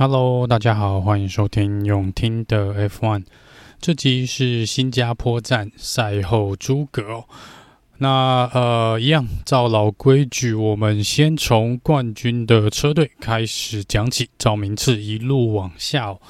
[0.00, 3.24] Hello，大家好，欢迎收听永听的 F1。
[3.80, 7.24] 这集是新加坡站赛后诸葛哦。
[7.96, 16.20] 那呃，一样照老规矩，我们先从冠军的车队开始讲起，照名次一路往下哦。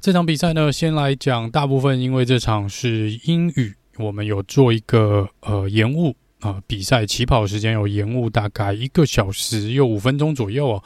[0.00, 10.82] 这场比赛呢，先来讲大部分，因为这场是英语，我们有做一个呃延误啊、比赛起跑时间有延误大概一个小时又五分钟左右哦。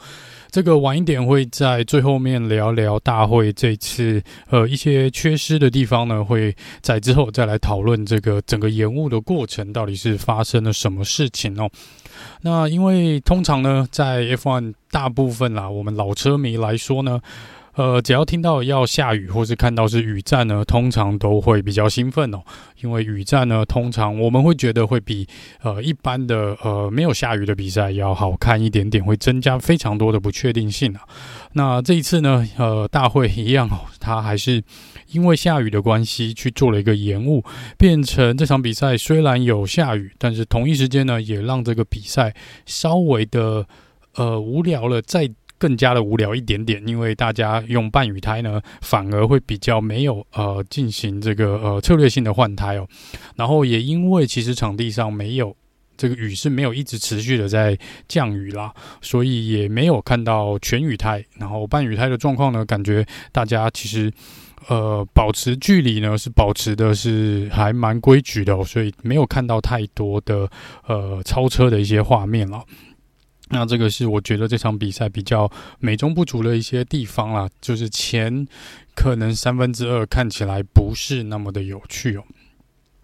[0.49, 11.69] 这个晚一点会在最后面聊聊大会这次呃一些缺失的地方呢，会在之后再来讨论这个整个延误的过程到底是发生了什么事情哦。
[12.41, 17.19] 那因为通常呢，在 F1 大部分啦，我们老车迷来说呢。
[17.75, 22.41] 呃，只要听到要下雨，或是看到是雨战呢，通常都会比较兴奋哦。
[22.81, 25.27] 因为雨战呢，通常我们会觉得会比
[25.61, 31.01] 呃一般的呃没有下雨的比赛要好看一点点，会增加非常多的不确定性啊。
[31.53, 34.61] 那这一次呢，呃，大会一样哦，它还是
[35.11, 37.43] 因为下雨的关系去做了一个延误，
[37.77, 42.33] 变成这场比赛虽然有下雨，但是同一时间呢，也让这个比赛
[42.65, 43.65] 稍微的
[44.15, 45.29] 呃无聊了，再。
[45.59, 52.87] 更加的无聊一点点，因为大家用半雨胎呢，反而会比较没有呃进行这个呃策略性的换胎哦。
[53.35, 55.55] 然后也因为其实场地上没有
[55.97, 61.23] 这个雨是没有一直持续的在降雨啦，所以也没有看到全雨胎。
[61.37, 64.09] 然后半雨胎的状况呢，感觉大家其实
[64.69, 70.49] 呃保持距离呢是保持的是还蛮规矩的哦，所以没有看到太多的
[70.87, 72.63] 呃超车的一些画面了。
[73.51, 78.47] 那这个是我觉得这场比赛比较美中不足的一些地方啦，就是前
[78.95, 82.23] 可能三分之二看起来不是那么的有趣哦。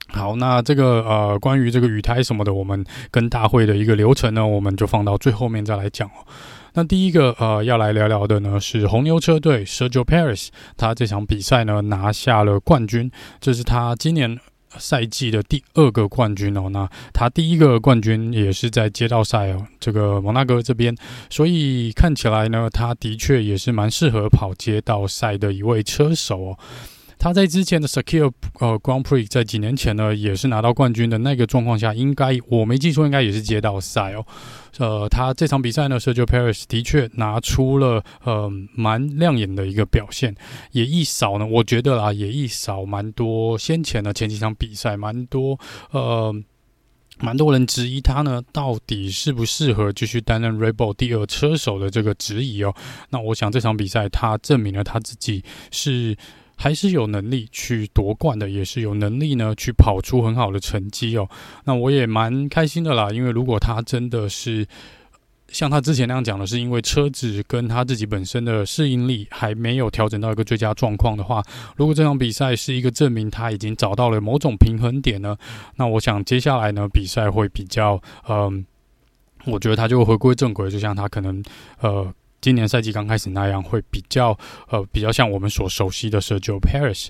[0.09, 6.25] 好，那这个呃关于这个雨胎什么的，我们跟大会的一个流程呢，我们就放到最后面再来讲哦。
[6.73, 13.09] 那第一个呃要来聊聊的呢是红牛车队 Sergio Paris，他这场比赛呢拿下了冠军，
[13.41, 14.39] 这是他今年。
[14.77, 20.95] 赛季的第二个冠军哦，那他第一个冠军也是在街道赛哦，这个蒙纳哥这边，
[21.29, 26.59] 所以看起来呢，他的确也是蛮适合跑街道赛的一位车手哦。
[27.17, 34.25] 他在之前的 Secure 呃 Grand Prix 在几年前呢，也是拿到冠军的那个状况下，应该我没记错，应该也是街道赛哦。
[34.77, 40.35] 呃，他这场比赛呢，Sergio Perez 的确拿出了呃蛮亮眼的一个表现，
[40.71, 45.57] 也一扫呢，我觉得啊，也一扫蛮多先前的前几场比赛，蛮多
[45.91, 46.35] 呃
[47.19, 52.73] 蛮多人质疑他呢，到底适不适合继续担任 Red Bull 第二车手的这个质疑哦。
[53.09, 56.17] 那我想这场比赛他证明了他自己是。
[56.55, 61.29] 还是有能力去夺冠的，也是有能力呢去跑出很好的成绩哦。
[61.65, 64.65] 那我也蛮开心的啦，因为如果他真的是
[65.49, 71.43] 像他之前那样讲的，是因为车子跟他自己本身的适应力还没有调整到一个最佳状况的话，
[71.75, 75.37] 如果这场比赛是一个证明他已经找到了某种平衡点呢，
[75.75, 78.65] 那我想接下来呢比赛会比较嗯，
[79.45, 81.43] 我觉得他就会回归正轨，就像他可能
[81.79, 82.13] 呃。
[82.45, 84.37] 今年赛季刚开始那样，会比较
[84.69, 87.07] 呃比较像我们所熟悉的 Sergio Perez。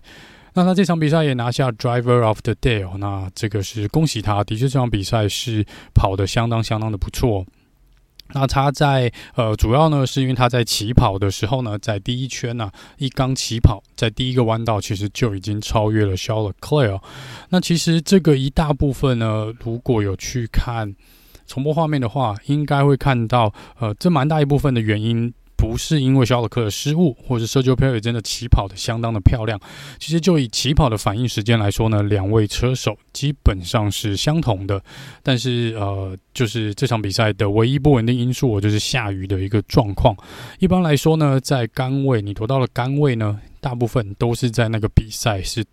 [0.53, 7.45] 那他这场比赛也拿下 Driver of the Day，那这个是恭喜他，的确这场比赛是跑得相当相当的不错。
[8.29, 17.01] 那他在呃主要呢是因为他在起跑的时候呢，在第一圈呢、一刚起跑，在第一个弯道其实就已经超越了 Charles Leclerc。
[17.49, 20.95] 那其实这个一大部分呢，如果有去看。
[21.47, 29.59] 重播画面的话，应该会看到，呃，这蛮大一部分的原因不是因为肖尔克的失误，或者 Sergio Perez 真的起跑的相当的漂亮。
[29.97, 34.81] 其实就以起跑的反应时间来说呢，两位车手基本上是相同的。
[35.23, 40.15] 但是，呃，就是这场比赛的唯一不稳定因素，我就是下雨的一个状况。
[40.59, 45.63] 一般来说呢，在杆位你夺到了杆位呢，大部分都是在那个比赛是。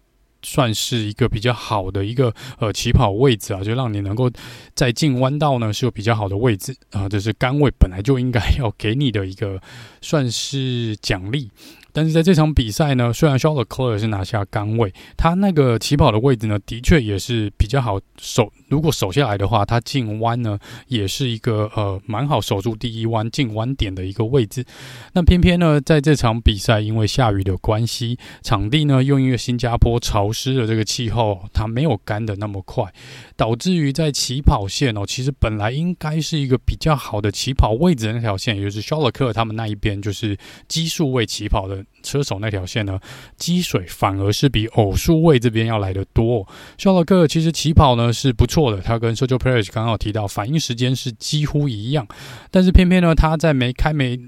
[0.43, 4.31] 算是一个比较好的一个呃起跑位置啊，就让你能够
[4.75, 9.61] 在进弯道呢是有比较好的位置啊，这是杆位本来就应该要给你的一个
[10.01, 11.51] 算是奖励。
[11.95, 18.51] 但是在这场比赛呢，虽然 Charles Leclerc 是拿下杆位，他那个起跑的位置呢，的确也是比较好守。
[18.73, 20.59] 如果守下来的话，他进弯呢
[20.89, 24.65] 也是一个呃蛮好守住第一弯进弯点的一个位置。
[25.13, 32.91] 那偏偏呢，在这场比赛因为下雨的关系，场地呢又因为新加坡潮湿的这个气候，它没有干的那么快，
[33.37, 40.35] 导致于在起跑线哦，其实本来应该是一个比较好的起跑位置的那条线，也就是肖勒克他们那一边就是
[40.67, 41.85] 奇数位起跑的。
[42.03, 42.99] 车手那条线呢，
[43.37, 46.47] 积水反而是比偶数位这边要来得多。
[46.77, 52.07] 肖勒克其实起跑呢是不错的，他跟 Sergio Perez 刚刚有提到反应时间是几乎一样，
[52.51, 54.19] 但是偏偏呢他在没开没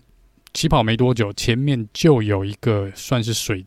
[0.53, 3.67] 起跑没多久，前面就有一个算是水，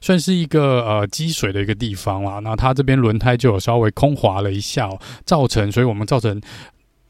[0.00, 2.38] 算是一个呃积水的一个地方啦。
[2.38, 6.40] 那它这边轮胎就有稍微空滑了一下，哦，造成，所以我们造成，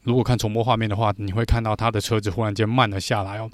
[0.01, 3.47] 如果看重播画面的话，你会看到他的车子忽然间慢了下来哦。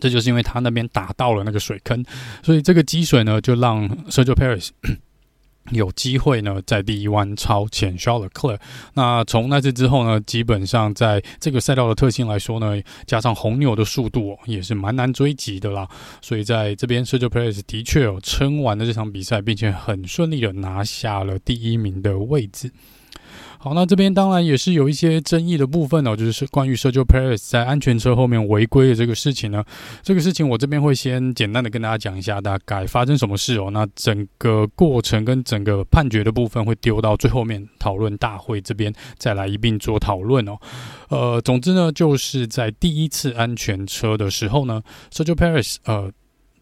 [0.00, 2.04] 这就是因为他那边打到了那个水坑，
[2.42, 4.70] 所以这个积水呢，就让 Sergio Perez
[5.72, 8.60] 有机会呢在第一弯超前 Charles Leclerc。
[8.94, 15.88] 那从那次之后呢，基本上在这个赛道的特性来说呢，加上红牛的速度哦，也是蛮难追及的啦。
[16.22, 22.70] 所以在这边 Sergio Perez 的确有撑完了这场比赛，并且很顺利的拿下了第一名的位置。
[23.66, 29.64] 好，那这边当然也是有一些争议的部分哦，就是关于 Sergio Perez 在安全车后面违规的这个事情呢。
[30.04, 33.68] 这个事情我这边会先简单的跟大家讲一下，大概发生什么事哦。
[33.72, 40.56] 那整个过程跟整个判决的部分会丢到最后面讨论大会这边再来一并做讨论哦。
[41.08, 44.80] 呃，总之呢，就是在第一次安全车的时候呢
[45.12, 46.12] ，Sergio Perez 呃。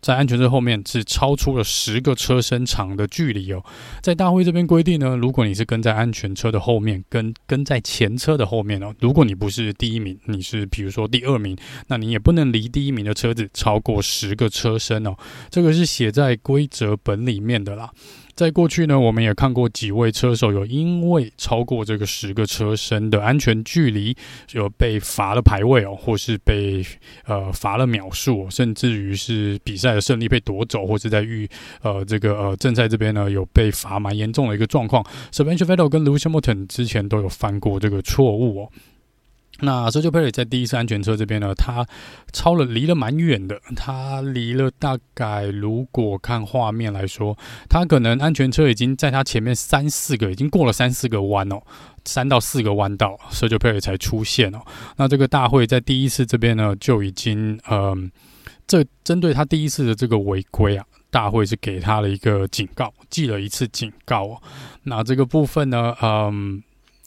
[0.04, 3.64] 在安全车后面是超出了十个车身长的距离哦。
[4.02, 11.56] 在大会这边规定呢，如果你是跟在安全车的后面，跟跟在前车的后面哦，如果你不是第一名，你是比如说第二名，
[11.86, 15.16] 那你也不能离第一名的车子超过十个车身哦。
[15.48, 17.90] 这个是写在规则本里面的啦。
[18.34, 24.16] 在过去呢，我们也看过几位车手有因为超过这个十个车身的安全距离，
[24.52, 26.84] 有被罚了排位哦，或是被
[27.26, 31.48] 呃罚了秒数，甚至于是比赛的胜利被夺走，或是在预
[31.82, 35.04] 呃这个呃正赛这边呢有被罚蛮严重的一个状况。
[35.32, 38.69] Sebastian Vettel 跟 Lewis Hamilton 之前都有犯过这个错误哦。
[39.60, 41.86] 那 Sergio Perez 在第一次安全车这边呢，他
[42.32, 51.62] 超了离了蛮远的，他离了大概，如果看画面来说，他可能安全车已经在他前面三四个，已经过了三四个弯哦，
[52.04, 54.58] 三到四个弯道，Sergio Perez 才出现哦。
[54.96, 58.10] 那这个大会在第一次这边呢，就已经嗯，
[58.66, 64.42] 这针对他第一次的这个违规啊，大会是给他了一个警告，记了一次警告哦。
[64.82, 66.60] 那这个部分呢，嗯，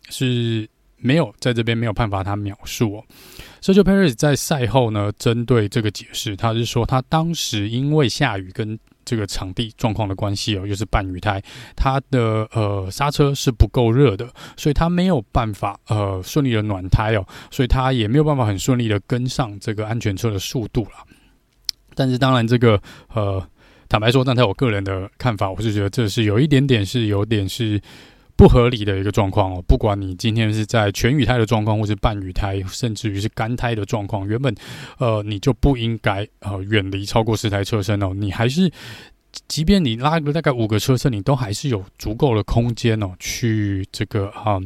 [0.10, 0.70] 是。
[0.98, 3.04] 没有在这边没有判罚他秒数哦。
[3.62, 11.42] Sergio Perez 在赛后呢，针对这个解释，他是说他当时因为下雨跟这个场地状况的关系哦，又是半雨胎，
[11.76, 20.92] 他的呃刹车是不够热的，所以他没有办法呃顺利的暖胎哦，所以他也没有办法很顺利的跟上这个安全车的速度了。
[21.96, 22.80] 但是当然这个
[23.14, 23.42] 呃
[23.90, 27.82] 坦白说，站在我个人的看法，我是觉得这是有一点点是有点是。
[28.38, 34.54] 不合理的一个状况哦，不管你今天是在全雨胎的状况，或是半雨胎，甚至于是干胎的状况，原本
[35.00, 38.72] 呃你就不应该呃远离超过十台车身哦，你还是
[39.48, 44.58] 即便你拉个大概五个车身，你都还是有足够的空间哦，去这个啊、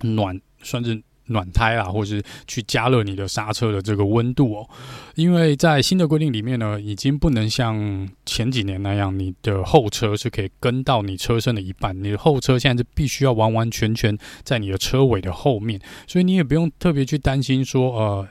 [0.00, 1.00] 嗯、暖算是。
[1.28, 4.68] 暖胎啊，或是去加热你的刹车的这个温度哦，
[5.14, 18.28] 因为在新的规定里面呢，已经不能像前几年那样，你的后车是可以跟到你车身的一半，你的后车现在是必须要完完全全在你的车尾的后面，所以你也不用特别去担心说呃。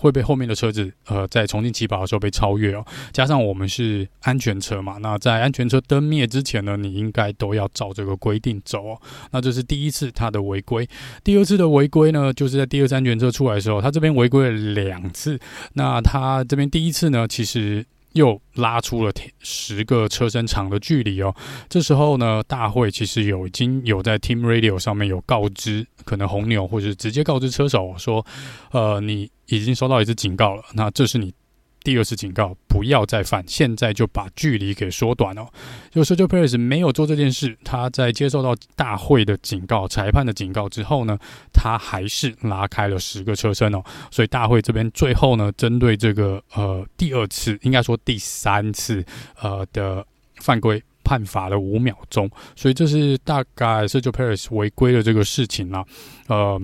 [0.00, 9.00] 会被后面的车子呃在重新起跑的时候被超越哦，加上我们是安全车嘛，那在安全车灯灭之前呢，你应该都要照这个规定走哦。
[9.30, 10.88] 那这是第一次他的违规，
[11.22, 15.38] 第二次的违规呢，就是在第二次安全车出来的时候，他这边违规了两次。
[15.74, 17.84] 那他这边第一次呢，其实。
[18.12, 21.34] 又拉出了十个车身长的距离哦。
[21.68, 28.24] 这时候呢，大会其实有已经有在 Team Radio 上面有告知，可能红牛或者直接告知车手说，
[28.72, 30.62] 呃，你已经收到一次警告了。
[30.74, 31.34] 那这是你。
[31.82, 35.46] 第二次警告，不要再犯，现在就把距离给缩短哦。
[35.90, 41.18] 就 Sergio Perez 没有做这件事，他在接受到大会的警告、裁判的警告之后呢，
[41.54, 43.82] 他还是拉开了十个车身哦。
[44.10, 49.02] 所以大会这边最后呢，针对这个呃第二次，应该说第三次
[49.40, 50.06] 呃的
[50.36, 52.30] 犯规，判罚了五秒钟。
[52.54, 55.82] 所以这是大概 Sergio Perez 违规的这个事情啦。
[56.28, 56.60] 呃，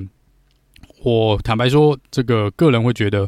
[1.03, 3.27] 我坦白说，这个个人会觉得。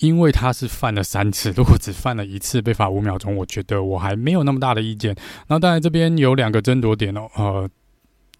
[0.00, 5.14] 因为他是犯了三次，如果只犯了一次被罚五秒钟，我觉得我还没有那么大的意见。
[5.46, 7.70] 那当然这边有两个争夺点哦，呃，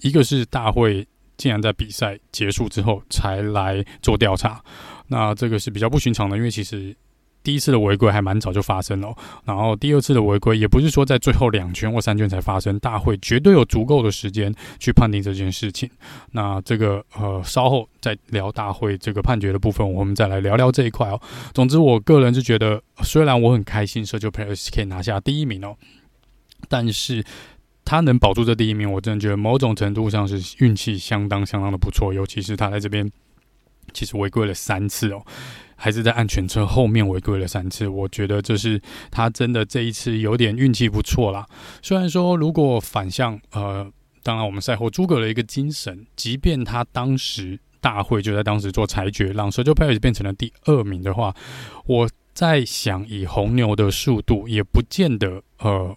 [0.00, 4.62] 一个是大会竟然在比赛结束之后才来做调查，
[5.06, 6.96] 那这个是比较不寻常的，因为其实。
[7.42, 15.88] 第一次的违规还蛮早就发生了，然后第二次的违规也不是说在最后两圈或三圈才发生，大会绝对有足够的时间去判定这件事情。
[16.32, 21.20] 那这个呃，稍后再聊大会这个判决的部分，我们再来聊聊这一块哦。
[21.54, 25.76] 总之，我个人是觉得，虽然我很开心，Sergio Perez 可以拿下第一名哦，
[26.68, 27.24] 但是
[27.84, 33.10] 他能保住这第一名，我真的觉得某种程度上是运气相当相当的不错，尤其是他在这边
[33.94, 35.24] 其实违规了三次哦。
[35.80, 37.88] 还是在安全车后面违规了三次。
[37.88, 41.46] 我觉得这是他真的这一次有点运气不错啦。
[41.82, 43.90] 虽然说如果反向，呃，
[44.22, 51.34] 当然我们赛后诸葛的一个精神，即便他当时大会就在当时做裁决，让 Sergio Perez 变成了第二名的话，
[51.86, 55.96] 我在想以红牛的速度，也不见得呃。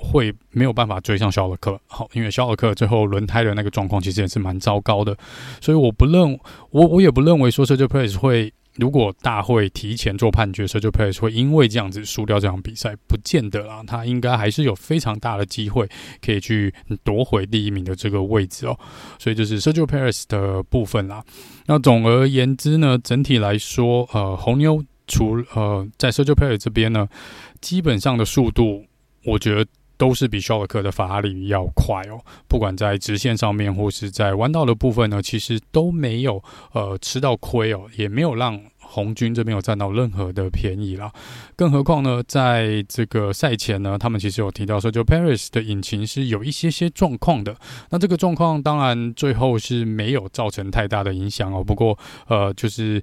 [0.00, 5.18] 会没有办法追上肖尔克，好，因为肖尔克最后轮胎的那个状况其实也是蛮糟糕的，
[5.60, 6.38] 所以我不认
[6.70, 15.88] 我我也不认为说 Sergio Perez 会，如果大会提前做判决，Sergio Perez 会因为这样子输掉这场比赛，不见得啦，他应该还是有非常大的机会
[16.24, 16.72] 可以去
[17.04, 18.78] 夺回第一名的这个位置哦，
[19.18, 21.22] 所以就是 Sergio Perez 的部分啦。
[21.66, 27.08] 那总而言之呢，整体来说，呃，红牛除呃在 Sergio Perez 这边呢，
[27.60, 28.86] 基本上的速度，
[29.24, 29.70] 我觉得。
[29.98, 41.12] 都是比肖尔克的法拉利要快哦，不管在直线上面或是在弯道的部分呢，其实都没有呃吃到亏哦，也没有让红军这边有占到任何的便宜啦。
[41.56, 47.54] 更何况呢，在这个赛前呢，他们其实有提到说，就 Paris 的引擎是有一些些状况的。
[47.90, 51.62] 那这个状况当然最后是没有造成太大的影响哦。
[51.62, 53.02] 不过呃，就是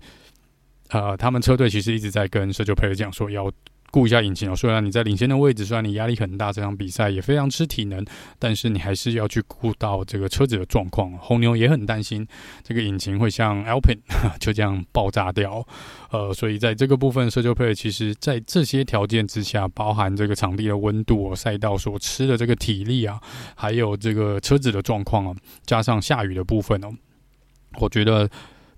[0.92, 3.52] 呃，他们车队其实一直在跟 Sergio Perez 讲说要。
[3.96, 8.06] 顾一下引擎哦，虽然你在领先的位置，虽然你压力很大，这场比赛也非常吃体能，
[8.38, 11.14] 但是你还是要去顾到这个车子的状况。
[11.14, 12.28] 红牛也很担心
[12.62, 14.00] 这个引擎会像 Alpine
[14.38, 15.66] 就这样爆炸掉，
[16.12, 23.18] 呃，所以在这个部分，Sergio Perez 其实在这些条件之下，包含这个场地的温度、赛道所吃的这个体力啊，
[23.56, 25.34] 还有这个车子的状况啊，
[25.66, 26.90] 加上下雨的部分哦，
[27.80, 28.30] 我觉得。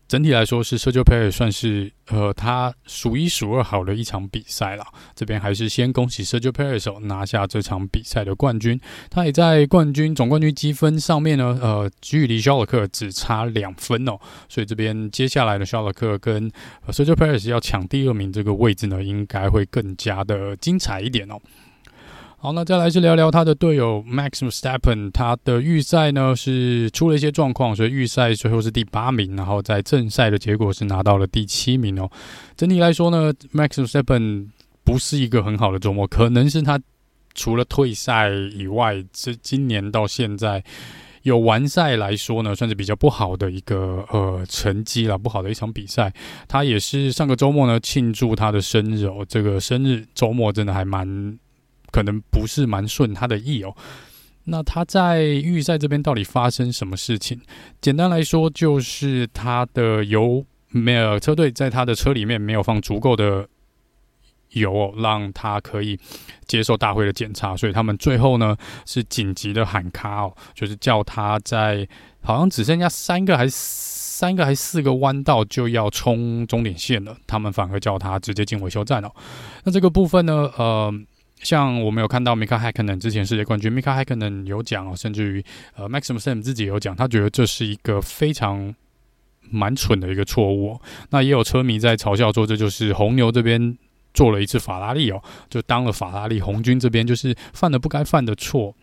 [0.07, 4.85] 整体来说，是 Sergio Perez 算是呃，他数一数二好的一场比赛了。
[5.13, 8.79] 这边还是先恭喜 Sergio Perez 拿下这场比赛的冠军。
[9.09, 14.17] 他也在冠军总冠军积分上面呢，呃，距离肖尔克只差两分哦。
[14.47, 16.49] 所以这边接下来的肖尔克跟
[16.87, 21.37] Sergio Perez 要抢第二名这个位置呢，应该会更加的精彩一点哦。
[22.39, 32.07] 好，那再来是聊聊他的队友 Max Verstappen，他的预赛呢是出了一些状况，所以预赛最后是第八名，然后在正赛的结果是拿到了第七名哦。
[32.55, 34.49] 整体来说呢，Max Verstappen
[34.83, 36.79] 不是一个很好的周末，可能是他
[37.33, 40.63] 除了退赛以外，这今年到现在
[41.23, 46.13] 有完赛来说呢，算是比较不好的一个呃成绩了，不好的一场比赛。
[46.47, 51.39] 他也是上个周末呢庆祝他的生日哦，这个生日周末真的还蛮。
[51.91, 53.75] 可能不是蛮顺他的意哦。
[54.49, 57.37] 那他在预赛这边到底发生什么事情？
[57.81, 63.45] 简单来说，就是他的油没有，车队在他的车里面没有放足够的
[64.51, 65.99] 油哦，让他可以
[66.45, 67.57] 接受大会的检查。
[67.57, 71.85] 所以他们最后呢是紧急的喊卡哦，就是叫他在
[72.21, 79.11] 好像只剩下三个还是三个还是四个弯道就要冲终点线了，他们反而叫他直接进维修站哦。
[79.65, 80.93] 那这个部分呢，呃。
[81.41, 85.43] 像我们有看到 Mika Häkkinen 之前世界冠军 Mika Häkkinen 有讲哦，甚至于
[85.75, 88.73] 呃，Maxim Sam 自己有讲，他觉得这是一个非常
[89.49, 90.79] 蛮蠢的一个错误。
[91.11, 93.77] 那也有车迷在嘲笑说，这就是红牛这边
[94.13, 98.75] 做了一次法拉利哦，就当了法拉利红军这边就是犯了不该犯的错。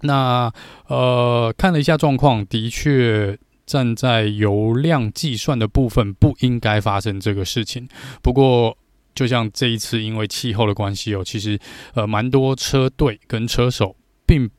[0.00, 0.50] 那
[0.88, 7.86] 呃看了一下状况，的确站在油量计算的部分不应该发生这个事情。
[8.22, 8.76] 不过。
[9.14, 11.58] 就像这一次，因为气候的关系哦，其实
[11.94, 14.50] 呃，蛮多车队跟车手并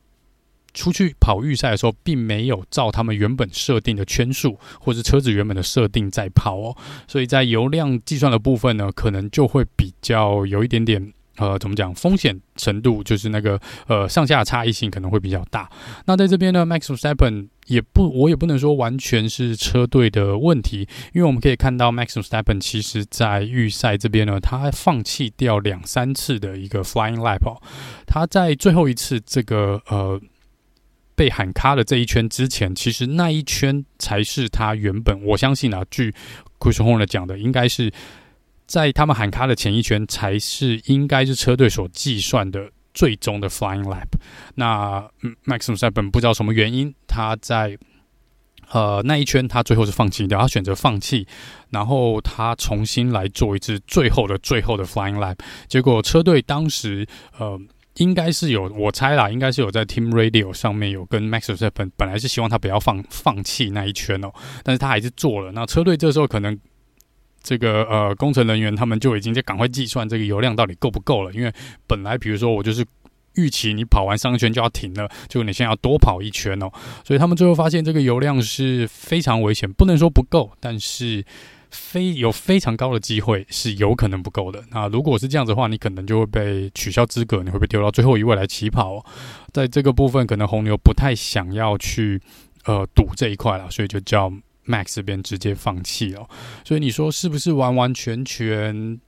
[0.74, 11.14] 出去跑预赛的时候，并没有照他们原本设定的圈数，或是车子原本的设定在跑哦，所以在油量计算的部分呢，可能就会比较有一点点。
[11.38, 11.94] 呃，怎么讲？
[11.94, 15.70] 风险程度就是那个呃，上下差异性可能会比较大。
[16.06, 27.62] 那在这边呢，Max Verstappen 也不，我也不能说完全是车队的问题，因为我们可以看到 Max Verstappen 其实在预赛这边呢，他放弃掉两三次的一个 Flying Lap 哦。
[28.06, 30.20] 他在最后一次这个呃
[31.16, 36.14] 被喊卡的这一圈之前，其实那一圈才是他原本，我相信啊，据
[36.60, 37.92] Chris Horner 讲的，应该是。
[38.68, 44.08] 在他们喊卡的前一圈，才是应该是车队所计算的最终的 Flying Lap。
[44.56, 45.08] 那
[45.46, 47.78] Max Verstappen 不知道什么原因，他在
[48.72, 51.28] 呃那一圈他最后是放弃掉，他选择放弃，
[51.70, 55.38] 然后他重新来做一次最后的最后的 Flying Lap。
[55.68, 57.06] 结果车队当时
[57.38, 57.60] 呃
[57.98, 64.32] 应该是有，我猜啦，应该是有在 Team Radio 上面有跟 Max Verstappen 本来是希望他不要放放弃那一圈哦，
[64.64, 65.52] 但是他还是做了。
[65.52, 66.60] 那车队这时候可能。
[67.46, 71.54] 这个呃，工程人员他们就已经在赶快计算这个油量到底够不够了，因为
[71.86, 72.84] 本来比如说我就是
[73.36, 76.72] 预期你跑完上一圈就要停了，就你现在要多跑一圈哦，
[77.06, 81.24] 所以他们最后发现这个油量是非常危险，不能说不够，但是
[81.70, 84.64] 非有非常高的机会是有可能不够的。
[84.72, 89.06] 那如果是这样子的话，你可能就会被取消资格，你会被丢到最后一位来起跑。
[89.52, 92.22] 在这个部分，可能红牛不太想要去
[92.64, 94.32] 呃赌这一块了，所以就叫
[94.66, 96.28] Max 这边直接放弃了。
[96.64, 99.00] 所以你说是不是完完全全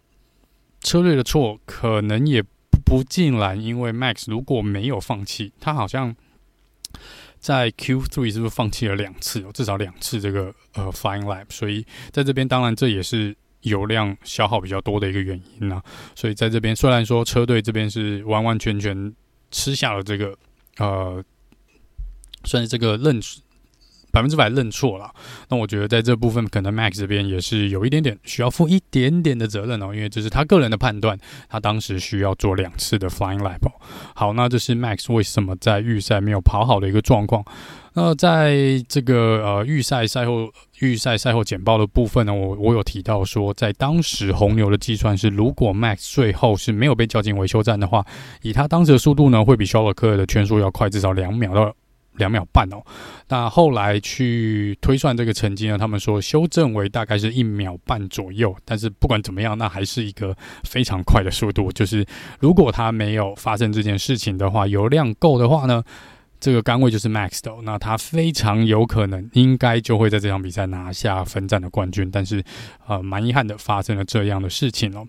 [0.82, 1.60] 车队的错？
[1.66, 2.50] 可能也不
[2.86, 6.16] 不尽然，因为 Max 如果没有放弃，他好像。
[7.40, 9.52] 在 Q3 是不是放弃了两次哦？
[9.54, 15.82] 至少两次这个呃 Flying Lap，所以在这边当然这也是油量消耗比较多的一个原因啦。
[16.16, 19.14] 所以在这边虽然说车队这边是完完全全
[19.52, 20.36] 吃下了这个
[20.78, 21.24] 呃，
[22.44, 23.22] 算是这个认。
[24.12, 25.12] 百分之百认错了，
[25.50, 31.18] 那我觉得在这部分可能 Max 这边也是有一点点需要负一点点的责任哦，因为这是他个人的判断，
[31.50, 33.60] 他当时需要做两次的 Flying Lap。
[34.16, 37.46] 好，那这是 Max 为什么在预赛没有跑好的一个状况。
[37.94, 38.56] 那在
[38.88, 48.06] 这个呃预赛赛后预赛赛后简报的部分呢，我我有提到说，在当时红牛的计算是，如果 Max 最后是没有被叫进维修站的话，
[48.44, 51.74] 以他当时的速度呢，会比肖尔克的圈速要快至少两秒到。
[52.18, 52.84] 两秒半哦，
[53.30, 61.72] 那后来去推算这个成绩呢，他们说修正为大概是一秒半左右，但是不管怎么样，那还是一个非常快的速度。
[61.72, 62.06] 就是
[62.40, 65.84] 如果他没有发生这件事情的话，油量够的话呢，
[66.40, 72.44] 这个杆位就是 Max 的，那他非常有可能应该就会在这场比赛拿下分站的冠军，但是
[72.88, 75.08] 呃，蛮遗憾的发生了这样的事情哦。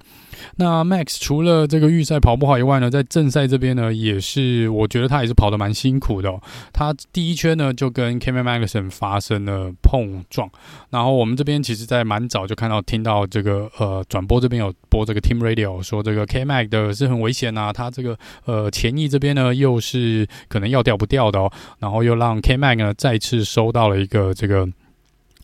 [0.56, 6.40] 那 Max 除了这个预赛跑不好以外呢，在正赛这边呢，也是我觉得他也是跑得蛮辛苦的哦。
[6.72, 10.50] 他第一圈呢就跟 Kevin Magnussen 发生了碰撞，
[10.90, 24.68] 然后我们这边其实在蛮早就看到听到这个呃转播这边有播这个 Team Radio 说这个 K Mag 的是很危险啊，他这个呃前翼这边呢又是可能要掉不掉的哦，然后又让 K Mag 呢再次收到了一个这个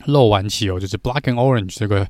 [0.05, 2.07] 漏网旗哦，就是 Black and Orange 这个。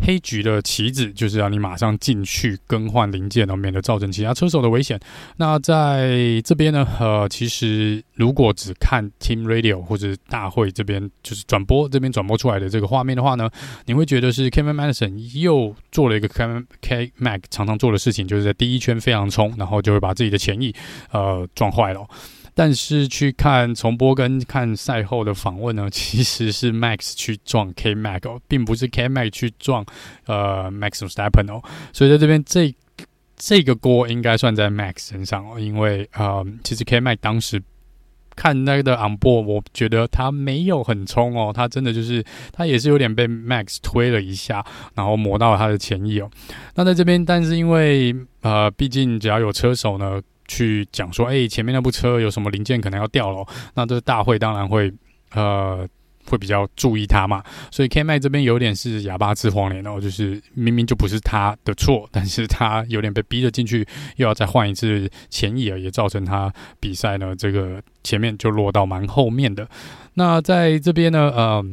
[0.00, 5.00] 黑橘的旗子就是让你马上进去更换零件哦，免得造成其他车手的危险。
[5.36, 13.48] 那在这边呢，呃，其实如果只看 Team Radio 或者大会这边就是转播这边转播出来的这个画面的话呢，
[13.86, 20.74] 你会觉得是 Kevin Magnussen 又做了一个 Kevin K Mac 常常做的事情，就是在第一圈非常冲，然后就会把自己的前翼
[21.10, 22.06] 呃撞坏了。
[22.58, 29.84] 但是去看重播跟看赛后的访问呢， 其实是 Max 去撞 K Mag 哦，并不是 K Mag 去撞
[30.24, 32.74] 呃 Max Verstappen 哦，所以在这边这
[33.36, 37.62] 这个锅应该算在 Max 身上哦，因为呃其实 K Mag 当时
[38.34, 44.64] 看那个的 on board，我觉得他没有很冲哦，他真的就是他也是有点被 Max 推了一下，
[44.94, 46.30] 然后磨到了他的前翼哦。
[46.74, 50.22] 那在这边，但是因为呃毕竟只要有车手呢。
[50.48, 54.92] 去讲说，哎、前面那部车有什么零件可能要掉了，那这个大会当然会，
[55.32, 55.86] 呃，
[56.26, 57.42] 会比较注意他嘛。
[57.70, 69.68] 所以 K 迈这边有点是哑巴吃黄连哦，就是明明就不是他的错，但是他有点被逼着进去，又要再换一次前翼啊，也造成他比赛呢这个前面就落到蛮后面的。
[70.14, 71.64] 那在这边呢，呃。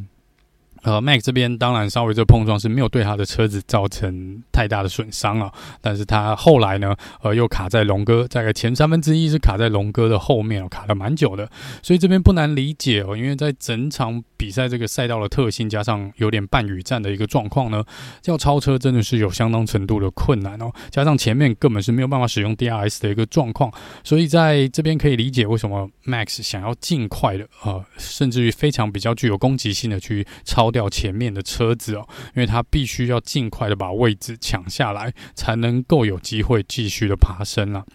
[0.84, 11.50] 呃，Max 这边当然稍微这碰撞是没有对他的车子造成太大的损伤啊，但是他后来呢，呃，又卡在龙哥，大概前三分之一是卡在龙哥的后面哦，卡了蛮久的，
[11.82, 17.82] 所以这边不难理解哦，因为在整场比赛这个赛道的特性加上有点半雨战的一个状况呢，
[18.26, 23.72] 要超车真的是有相当程度的困难哦，加上前面根本是没有办法使用 DRS 的一个状况，
[24.04, 30.73] 所以在这边可以理解为什么 Max 想要尽快的呃，甚至于非常比较具有攻击性的去超。
[30.74, 37.86] 掉前面的车子哦，因为他必须要尽快的把位置抢下来，才能够有机会继续的爬升了。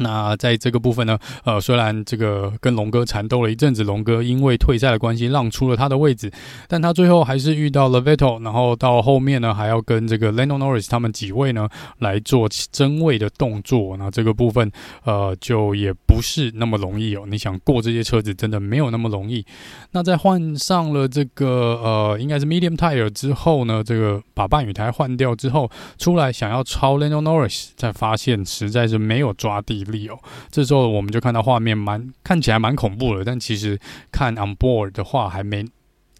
[0.00, 6.32] 那在这个部分呢，呃，虽然这个跟龙哥缠斗了一阵子，龙哥因为退赛的关系让出了他的位置，
[6.66, 14.70] 但他最后还是遇到了 Vettel，然后到后面呢还要跟这个 Lando Norris 他们几位呢来做争位的动作，那这个部分
[15.04, 17.24] 呃就也不是那么容易哦。
[17.28, 19.44] 你想过这些车子真的没有那么容易。
[19.90, 29.84] 那在换上了这个呃应该是 Medium Tire 之后呢，这个把半雨胎换掉之后出来想要超 Lando Norris，再发现实在是没有抓地。
[29.90, 30.18] 力哦，
[30.50, 33.78] 这时候我们就看到画面蛮看起来蛮恐怖的，但其实
[34.10, 35.64] 看 on board 的话还没。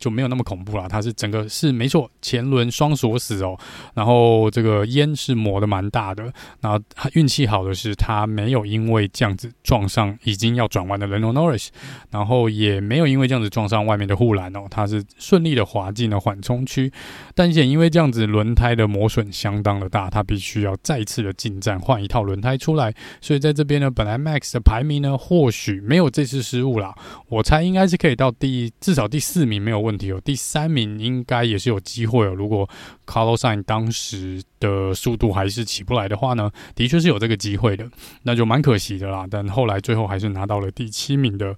[0.00, 3.56] 就没有那么恐怖了，它是整个是没错，前轮双锁死哦，
[3.94, 6.24] 然后这个烟是磨得蛮大的，
[6.60, 6.80] 然后
[7.12, 11.68] 运气好的是他没有因为这样子撞上已经要转弯的 Lando Norris，
[12.10, 16.90] 然后也没有因为这样子撞上外面的护栏哦，他是顺利的滑进了缓冲区，
[17.34, 26.94] 但也因为这样子轮胎的磨损相当的大，他必须要再次的进站换一套轮胎出来，所以在这边呢，本来 Max 的排名呢或许没有这次失误啦，
[27.28, 30.20] 我猜应该是可以到第至少第四名没有问问题哦。
[30.24, 32.32] 第三名应该也是有机会哦。
[32.32, 32.68] 如果
[33.04, 37.90] Carlos s i n 当时的速度还是起不来的话呢，的确是有这个机会的，
[38.22, 39.26] 那就蛮可惜的啦。
[39.28, 41.56] 但后来最后还是拿到了第七名的，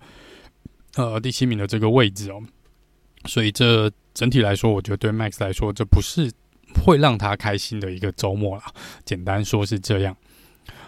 [0.96, 2.42] 呃，第七名的这个位置哦。
[3.26, 6.30] 所以这整体来说，我觉得对 Max 来说，这不是
[6.84, 8.64] 会让他开心的一个周末啦。
[9.04, 10.16] 简单说是这样。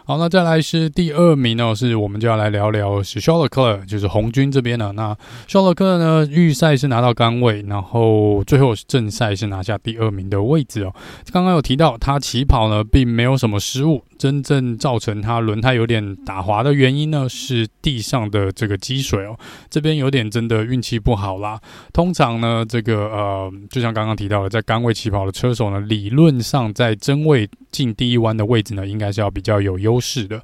[0.06, 4.92] 好，那再来是第二名呢，是我们就要来聊聊是 s h o l e r c l e r 就是红军这边的。
[4.92, 5.16] 那
[5.48, 10.92] s h o l e r c l e r 呢，预赛是拿到杆位，然后最后正赛是拿下第二名的位置哦。
[11.32, 14.02] 刚刚有提到他起跑呢，并没有什么失误。
[14.24, 19.38] 真正造成它轮胎有点打滑的原因呢，是地上的这个积水哦。
[19.68, 21.60] 这边有点真的运气不好啦。
[21.92, 30.42] 通常呢，这个呃，就像刚刚提到的，在杆位起跑的车手呢，理论上在真位进第一弯的位置呢，应该是要比较有优势的。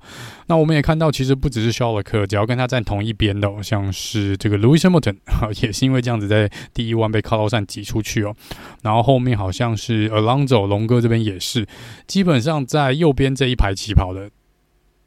[0.49, 5.17] 那我们也看到，其实不只是肖尔克，只要跟他站同一边的，像是这个 Louis Hamilton，
[5.63, 8.37] 也是因为这样子在第一弯被靠道上挤出去哦。
[8.83, 11.67] 然后后面好像是 Alonso 龙哥这边也是，
[12.07, 13.70] 基本上在右边这一排。
[13.75, 14.31] 起跑的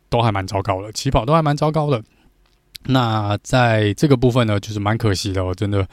[0.09, 2.03] 都还蛮糟糕的，起跑都还蛮糟糕的。
[2.85, 5.87] 那在这个部分呢，就是蛮可惜的哦，真的。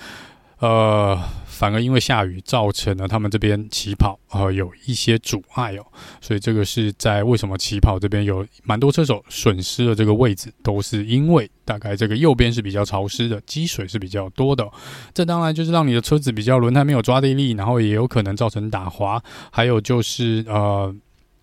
[0.58, 5.86] 呃，反而因为下雨，造成了他们这边起跑呃有一些阻碍哦。
[6.20, 14.68] 所以这个是在为什么起跑这边有蛮多车手损失了这个位置，都是因为大概这个右边是比较潮湿的，积水是比较多的。
[15.14, 19.22] 这当然就是让你的车子比较轮胎没有抓地力，然后也有可能造成打滑。
[19.50, 20.94] 还有就是呃。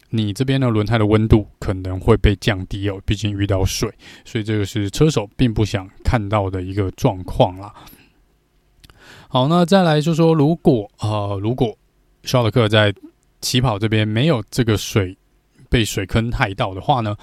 [0.10, 3.94] 你这边的轮胎的温度可能会被降低哦，毕竟遇到水，
[4.24, 7.74] 所以这个是车手并不想看到的一个状况啦。
[9.28, 11.78] 好，那再来就说，如果啊，如果
[12.24, 12.94] 肖勒克在
[13.42, 15.18] 起跑这边没有这个水
[15.70, 17.16] 被水坑害到的话呢？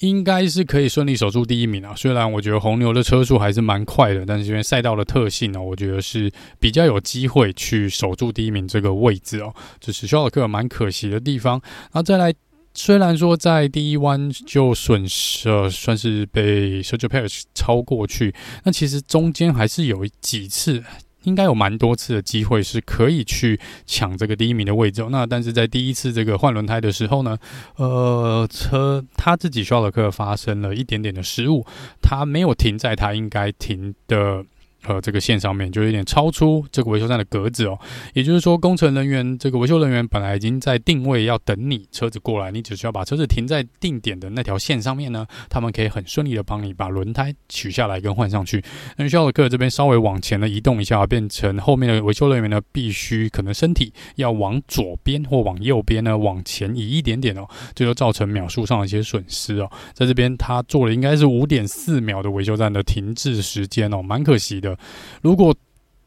[0.00, 1.94] 应该是可以顺利守住第一名啊！
[1.96, 9.54] 虽然我觉得红牛的车速还是蛮快的，但是因为赛道的特性呢，我觉得是比较有机会去守住第一名这个位置哦。
[9.80, 11.60] 这是肖尔克蛮可惜的地方。
[11.92, 12.34] 然后再来，
[12.74, 20.84] 虽然说在第一弯就损失，呃，算是被 Sergio Perez 超过去，那其实中间还是有几次。
[21.26, 25.06] 应该有蛮多次的机会是可以去抢这个第一名的位置。
[25.10, 27.38] 那但是在第一次这个换轮胎的时候呢，
[27.76, 31.64] 呃，车他自己肖尔克发生了一点点的失误，
[32.02, 34.44] 他没有停在他应该停的。
[34.88, 37.76] 呃，这个线上面就有点超出这个维修站的格子哦，
[38.14, 48.62] 也就是说，工程人员这个维修人员本来已经在定位要等你车子过来，你只需要把车子停在定点的那条线上面呢，他们可以很顺利的帮你把轮胎取下来跟换上去。
[48.96, 59.68] 那肖尔克这边稍微往前呢移动一下，变成后面的维修人员呢必须可能身体要往左边或往右边呢往前移一点点哦，这就造成秒数上的一些损失哦。
[59.94, 64.75] 在这边他做了应该是五点四秒的维修站的停滞时间哦，蛮可惜的。
[65.22, 65.54] 如果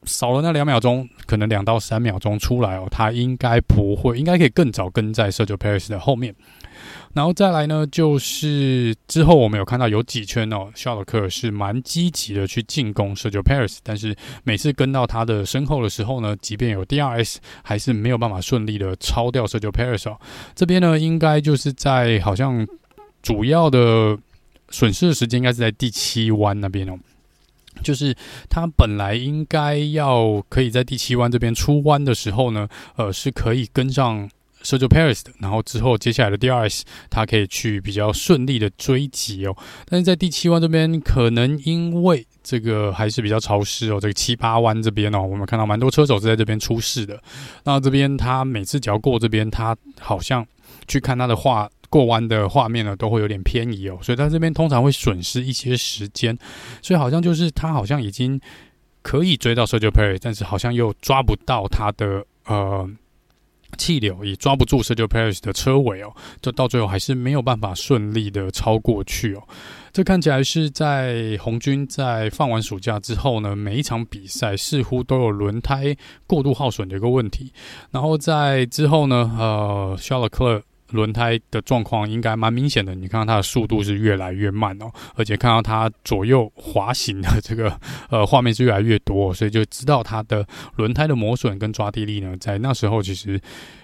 [0.03, 6.33] 少了那两秒钟，可能两到三秒钟出来哦，他应该不会，应该可以更早跟在 Sergio Paris 的后面。
[7.13, 20.17] 然后再来呢，就是之后我们有看到有几圈哦，肖尔克是蛮积极的去进攻 Sergio Paris，但是每次跟到他的身后的时候呢，即便有 DRS，还是没有办法顺利的超掉 Sergio Paris 哦。
[20.55, 22.65] 这边呢，应该就是在好像
[23.21, 24.17] 主要的
[24.69, 26.97] 损失的时间，应该是在第七弯那边哦。
[27.83, 28.15] 就是
[28.49, 34.29] 他本来应该要可以在第七弯这边出弯的时候呢，呃，是可以跟上
[34.63, 39.55] Sergio Perez 的，然后之后接下来的 DRS，他可以去比较顺利的追击哦。
[39.85, 47.21] 但是在第七弯这边，可能因为这个还是比较潮湿哦，这个七八弯这边哦，我们看到蛮多车手是在这边出事的。
[47.63, 50.45] 那这边他每次只要过这边，他好像
[50.87, 51.69] 去看他的画。
[51.89, 56.37] 过弯的画面呢，都会有点偏移哦，所以他这边通常会损失一些时间，
[56.81, 58.39] 所以好像就是他好像已经
[59.01, 62.89] 可以追到 Sergio Perez，但是好像又抓不到他的呃
[63.77, 69.43] 气流，也抓不住 Sergio Perez 的车尾哦，就到最后还是没有办法顺利的超过去哦。
[69.91, 75.97] 这看起来是在红军在放完暑假之后呢，每一场比赛似乎都有轮胎
[76.27, 77.51] 过度耗损的一个问题，
[77.89, 90.43] 然后在之后呢，呃，Charles Leclerc 轮胎的状况应该蛮明显的，你看到它的速度是越来越慢哦，而且看到它左右滑行的这个呃画面是越来越多，所以就知道它的
[90.75, 93.39] 轮胎的磨损跟抓地力呢，在那时候其实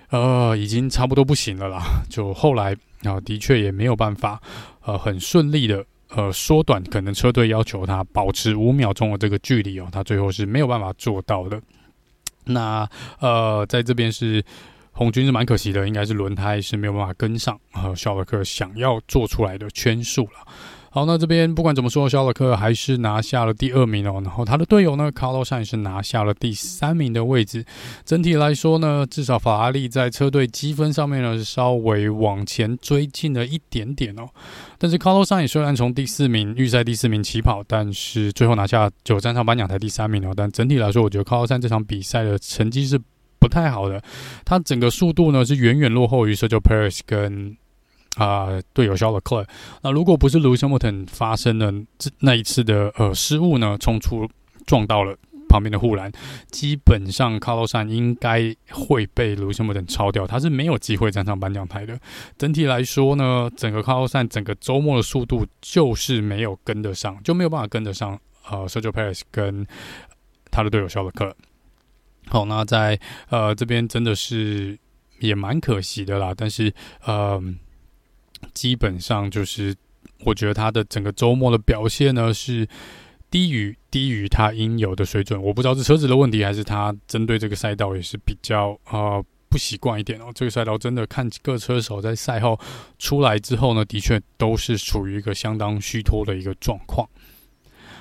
[0.09, 1.83] 呃已经差不多不行了啦。
[2.09, 4.41] 就后来啊，的确也没有办法
[4.83, 11.61] 呃很顺利的呃缩短可能车队要求它保持五秒钟的这个距离哦，它最后是没有办法做到的。
[12.45, 12.89] 那
[13.19, 14.43] 呃在这边是。
[14.95, 20.47] 红军是蛮可惜的，应该是轮胎是没有办法跟上，呃，肖尔克想要做出来的圈数了。
[20.89, 24.21] 好，那这边不管怎么说，肖勒克还是拿下了第二名哦。
[24.23, 27.65] 然后他的队友呢卡洛山也是拿下了第三名的位置。
[28.05, 34.25] 整体来说呢，至少法拉利在车队积分上面呢是稍微往前追进了一点点哦。
[34.77, 40.31] 但是卡洛山也虽然从第四名预赛第四名起跑，但是最后拿下九站上颁奖台第三名哦。
[40.33, 42.97] 但整体来说，我觉得卡洛山这场比赛的成绩是
[43.39, 44.01] 不太好的。
[44.43, 47.57] 他整个速度呢是远远落后于 Sergio Perez 跟。
[48.17, 49.45] 啊，队友肖勒克，
[49.81, 54.25] 那如果不是 Lewis Hamilton 发生了这那一次的呃失误呢，冲出
[54.65, 55.13] 撞到了
[55.49, 56.09] 旁边的护栏，
[56.49, 61.99] 基本上 Carlos 应该会被 Lewis Hamilton 超掉，他是没有机会站上颁奖台的。
[62.37, 68.17] 整体来说呢，整个 Carlos 整个周末的速度就是没有跟得上，就没有办法跟得上
[68.49, 69.67] 呃 Sergio Perez 跟
[70.49, 71.35] 他的队友肖勒克。
[72.27, 74.77] 好，那在呃这边真的是
[75.19, 77.41] 也蛮可惜的啦，但是呃。
[78.53, 79.75] 基本上就是，
[80.23, 82.67] 我觉得他的整个周末的表现呢是
[83.31, 85.41] 低于低于他应有的水准。
[85.41, 90.25] 我不知道是车子的问题，还是他针对这个赛道也是比较呃不习惯一点哦。
[90.35, 92.59] 这个赛道真的看各车手在赛后
[92.99, 97.09] 出来之后呢，的确都是处于一个相当虚脱的一个状况。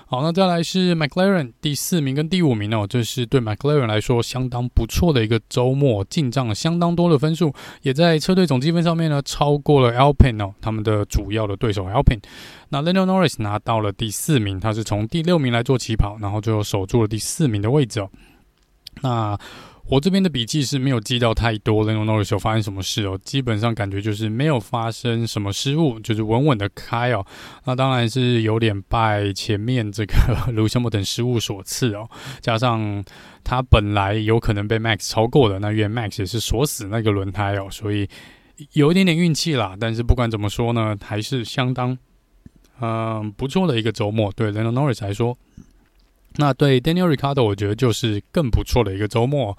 [0.07, 12.21] 好，那再来是 McLaren 第四名跟第五名哦，这是对 McLaren 来说相当不错的一个周末，进账相当多的分数，也在车队总积分上面呢超过了 Alpine 哦，他们的主要的对手 Alpine。
[12.69, 18.11] 那 l e n d o Norris 拿到了第四名，他是从第六名来做起跑，然后最后守住了第四名的位置哦。
[19.01, 19.38] 那
[19.87, 23.20] 我这边的笔记是没有记到太多，Lando Norris 发生什么事哦？
[23.23, 27.25] 基本上感觉就是没有发生什么失误，就是稳稳的开哦。
[27.66, 30.14] 那当然是有点拜前面这个
[30.49, 32.09] Lewis Hamilton 失误所赐哦，
[32.40, 33.05] 加上
[33.44, 38.09] 他本来有可能被 Max 超过的，那因为 Max 也是锁死那个轮胎哦，所以
[38.73, 39.77] 有一点点运气啦。
[39.79, 41.97] 但是不管怎么说呢，还是相当
[42.81, 45.38] 嗯、不错的一个周末，对 Lando Norris 来说。
[46.37, 49.57] 那对 Daniel Ricardo，我觉得就是更不错的一个周末。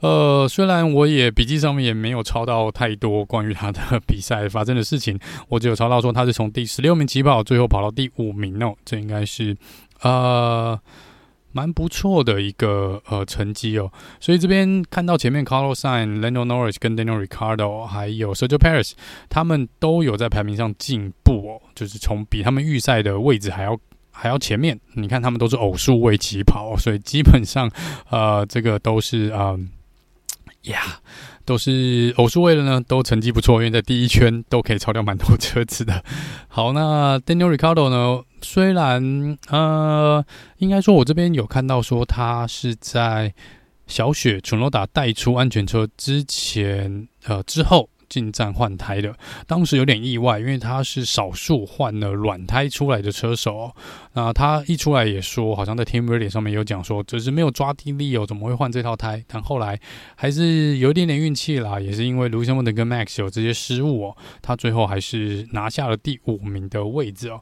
[0.00, 9.56] 呃，虽然我也笔记上面也没有抄到太多关于他的比赛发生的事情，我只有抄到说他是从第十六名起跑，最后跑到第五名哦，这应该是
[10.02, 10.78] 呃
[11.52, 13.90] 蛮不错的一个呃成绩哦。
[14.20, 18.92] 所以这边看到前面 Carlos Sain、Lando Norris 跟 Daniel Ricardo 还有 Sergio Perez，
[19.30, 23.78] 他们都有在排名上进步哦，就是从比他们预赛的位置还要。
[24.16, 27.68] 还要前面，你看他们都是偶数位起跑，所以基本上，
[28.10, 29.56] 呃，这个都是啊，
[30.62, 31.00] 呀、
[31.44, 36.04] 都是偶数位的呢，都成绩不错，因为在第一圈都可以超掉蛮多车子的。
[36.46, 40.24] 好，那 Daniel Ricardo 呢，虽然呃，
[40.58, 43.34] 应该说我这边有看到说他是在
[43.88, 47.90] 小雪纯罗达带出安全车之前，呃，之后。
[48.08, 49.14] 进站换胎的，
[49.46, 53.74] 当时有点意外，因为他是少数换了软胎出来的车手。
[54.12, 59.24] 那他一出来也说，好像在 Team Radio 上面有讲说，只是没有抓地力哦，怎么会换这套胎？
[59.26, 59.78] 但后来
[60.14, 67.40] 还是有一点点运气啦，也是因为 Lewis Hamilton 跟 Max 有这些失误哦，他最后还是拿下了第五名的位置哦。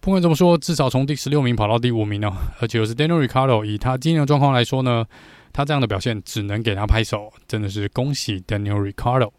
[0.00, 5.04] 不管怎么说，至少从第十六名跑到第五名哦，而且又是 Daniel Ricardo，以他今年的状况来说呢，
[5.52, 9.30] 他这样的表现只能给他拍手，真的是恭喜 Daniel Ricardo。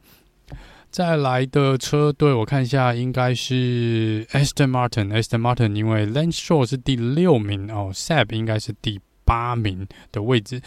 [0.95, 5.09] 再来的车队，我看一下，应该是 Aston Martin。
[5.09, 10.61] Aston Martin 因为 Lance Stroll 是第六名哦，Seb 应该是第八名的位置。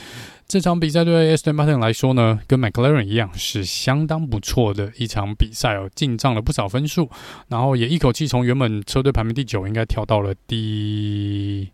[0.47, 7.09] 这场比赛对 Aston Martin 来说呢，跟 McLaren 一样，是相当不错的一场比赛哦，进账了不少分数，
[7.49, 11.73] 然后也一口气从原本车队排名第九，应该跳到了第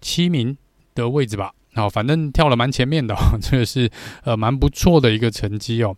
[0.00, 0.56] 七名
[0.94, 1.50] 的位置吧。
[1.74, 3.90] 好，反正跳了蛮前面的，哦， 这个是
[4.22, 5.96] 呃蛮不错的一个成绩哦。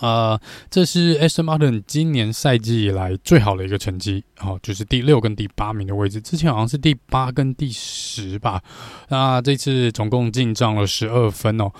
[0.00, 0.38] 呃，
[0.70, 8.62] 这是 Aston Martin 今年赛季以来最好的一个成绩，哦，就是第六跟第八名的位置，之前好像是第八跟第十吧。
[9.08, 11.70] 那这次总共进账了十二分哦。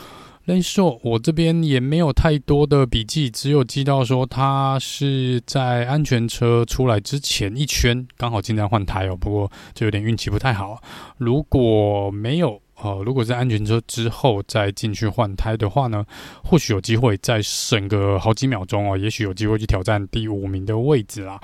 [0.46, 10.80] Lance Stroll，我这边也没有太多的笔记，只有记到说他是在安全车出来之前一圈刚好进站换胎哦，不过就有点运气不太好。
[11.18, 12.60] 如果没有。
[12.82, 16.04] 呃，如果在安全车之后再进去换胎的话呢，
[16.44, 21.40] 或许有机会再省个好几秒钟哦，也许有机会去挑战第五名的位置啦。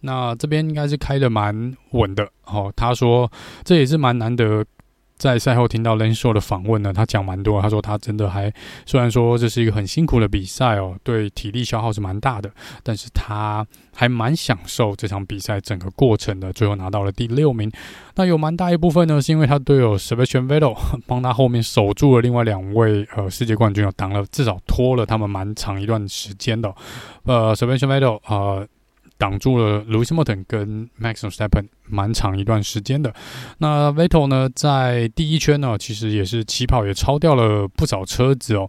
[0.00, 2.72] 那这边应该是开的蛮稳的哦。
[2.76, 3.30] 他说
[3.64, 4.64] 这也是蛮难得。
[5.16, 7.60] 在赛后听到 Lance Stroll 的访问呢，他讲蛮多。
[7.62, 8.52] 他说他真的还
[8.84, 12.50] 虽然说这是一个很辛苦的比赛哦，对体力消耗是蛮大的，
[12.82, 16.52] 但是他还蛮享受这场比赛整个过程的。
[16.52, 17.72] 最后拿到了第六名，
[18.14, 20.76] 那有蛮大一部分呢，是因为他队友 Sebastian Vettel
[21.06, 26.74] 帮他后面守住了另外两位呃世界冠军，有挡了至少拖了他们蛮长一段时间的。
[27.24, 28.66] 呃，Sebastian Vettel 呃。
[29.18, 33.14] 挡住了 Lewis Hamilton 跟 Max Verstappen 蛮长一段时间的。
[33.58, 38.68] 那 Vettel 呢，在第一圈呢，其实也是起跑也超掉了不少车子哦。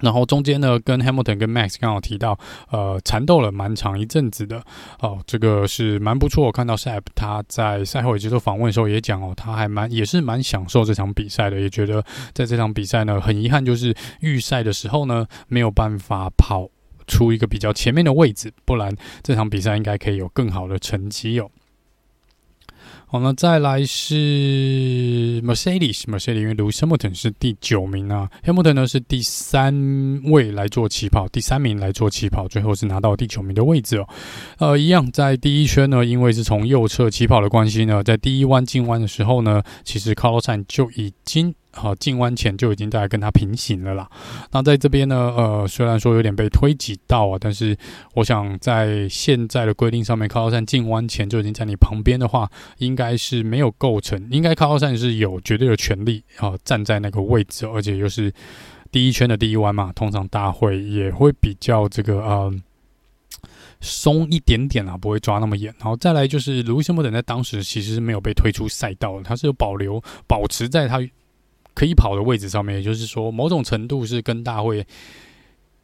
[0.00, 2.36] 然后中间呢，跟 Hamilton 跟 Max 刚好提到，
[2.72, 4.60] 呃，缠斗了蛮长一阵子的。
[4.98, 6.44] 哦，这个是蛮不错。
[6.44, 16.68] 我看到 Sap 他在赛后接受访问的时候也讲哦，他还蛮也是蛮享受这场比赛的，也觉得在这场比赛呢，很遗憾就是预赛的时候呢，没有办法跑
[17.12, 18.90] 出一个比较前面的位置，不然
[19.22, 21.50] 这场比赛应该可以有更好的成绩哦。
[23.06, 29.74] 好，那再来是 Mercedes，Mercedes 因为 Lewis Hamilton 是第九名啊，Hamilton 呢是第三
[30.24, 34.08] 位来做起跑，第三名来做起跑，最后是拿到第九名的位置哦。
[34.56, 41.54] 呃，一样在第一圈呢，因为是从右侧起跑的关系呢，在第一弯进弯的时候呢，其实 Carlsson 就已经。
[41.74, 44.06] 好，进弯前就已经在跟他平行了啦。
[44.50, 47.74] 那在这边呢，呃，虽然说有点被推挤到啊，但是
[48.14, 54.28] 我想在现在的规定上面，卡洛山进弯前就已经在你旁边的话，应该是没有构成。
[54.30, 58.30] 应该卡洛山是有绝对的权利啊，站在那个位置，而且又是
[58.90, 62.54] 第一圈的第一弯嘛，通常大会也会比较这个呃
[63.80, 65.74] 松一点点啊，不会抓那么严。
[65.78, 71.00] 然后再来就是卢西莫等在当时其实是没有被推出赛道的，他是有保留保持在他。
[71.74, 74.86] 可以跑的位置上面，也就是说，某种程度是跟大会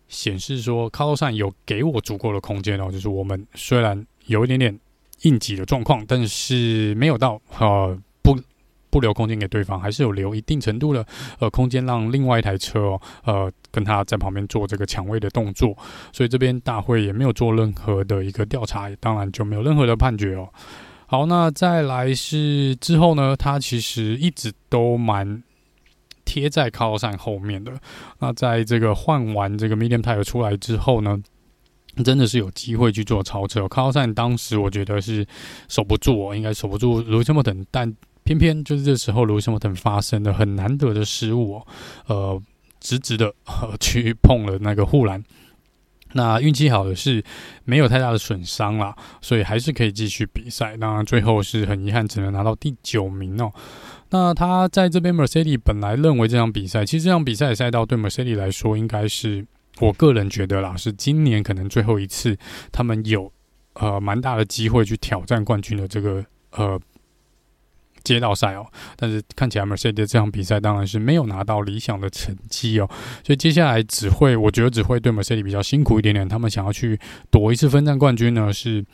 [0.06, 2.90] 显示说，卡洛山有给我足够的空间哦。
[2.90, 4.78] 就是我们虽然有一点点
[5.22, 8.38] 应急的状况，但是没有到呃不
[8.90, 11.04] 不留空间给对方，还是有留一定程度的
[11.40, 15.76] 呃空间，让另外一台车哦呃跟他在旁边做这个抢位的动作。
[16.12, 20.48] 所以这边大会也没有做任何的一个调查，当然就没有任何的判决哦。
[21.06, 25.42] 好，那再来是之后呢，他其实一直都蛮。
[26.28, 27.72] 贴在卡洛山后面的，
[28.18, 31.18] 那在这个换完这个 medium tire 出来之后呢，
[32.04, 33.66] 真的是有机会去做超车。
[33.66, 35.26] 卡洛山当时我觉得是
[35.68, 37.90] 守不住，应该守不住卢西莫腾，但
[38.24, 41.66] 偏偏就是这时候卢西莫腾发生了很难得的失误哦，
[42.08, 42.42] 呃，
[42.78, 43.32] 直直的
[43.80, 45.24] 去碰了那个护栏。
[46.14, 47.22] 那运气好的是
[47.64, 50.74] 没有太大的损伤啦，所以还是可以继续比赛。
[50.78, 53.52] 那最后是很遗憾，只能拿到第九名哦。
[54.10, 59.46] 那他在这边，Mercedes 本来认为这场比赛，其实这场比赛的赛道对 Mercedes 来说，应该是
[59.80, 62.36] 我个人觉得啦，是今年可能最后一次
[62.72, 63.30] 他们有
[63.74, 66.80] 呃蛮大的机会去挑战冠军的这个呃
[68.02, 68.66] 街道赛哦。
[68.96, 72.88] 但是看起来 Mercedes 这场比赛当然是没有拿到理想的成绩哦，
[73.22, 76.26] 所以接下来只会我觉得只会对 Mercedes 比较辛苦一点点。
[76.26, 76.98] 他们想要去
[77.30, 78.84] 夺一次分站冠军呢，是。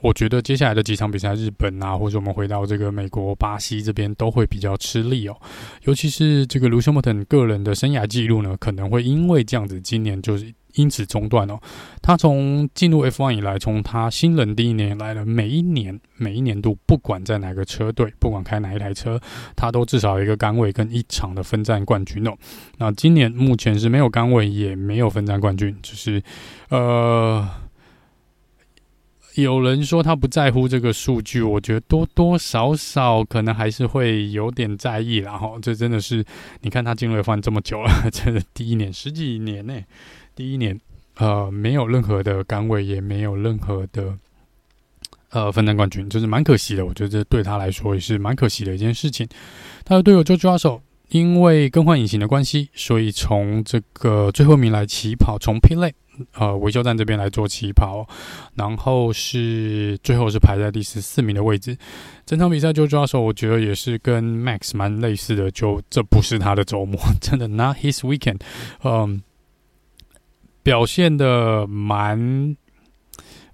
[0.00, 5.36] 我觉得接下来的几场比赛，日本啊，或者我们回到这个美国、巴西这边，都会比较吃力哦。
[5.84, 11.60] 尤其是这个卢修莫腾个人的生涯记录呢，可能会因为这样子，今年就是因此中断哦。
[12.00, 19.20] 他从进入 F1 以来，从他新人第一年来了，每一年、每一年度，不管在哪个车队，不管开哪一台车，
[19.54, 22.32] 他都至少有一个杆位跟一场的分站冠军哦。
[22.78, 26.22] 那今年目前是没有杆位，也没有分站冠军，就是
[26.70, 27.46] 呃。
[29.34, 35.38] 有人说他不在乎这个数据，我觉得多多少少可能还是会有点在意啦。
[35.38, 36.24] 哈，这真的是
[36.62, 39.74] 你看他进入 F1 这么久了， 这是第一年十几年呢，
[40.34, 40.78] 第一年
[41.16, 44.14] 呃没有任何的杆位，也没有任何的
[45.30, 46.84] 呃分站冠军，就是蛮可惜的。
[46.84, 49.28] 我觉得这对他来说也是蛮可惜的一件事情。
[49.84, 55.94] 他的队友 George Russell 因为更换引擎的关系，所以从这个最后一名来起跑，从 P 类
[56.34, 58.06] 呃，维修站这边来做起跑，
[58.54, 61.76] 然后是最后是排在第十四名的位置。
[62.26, 68.40] 整场比赛就抓手，我觉得也是跟 Max 蛮类似的，就这不是他的周末， 真的 Not his weekend。
[68.84, 69.22] 嗯，
[70.62, 72.56] 表现的蛮。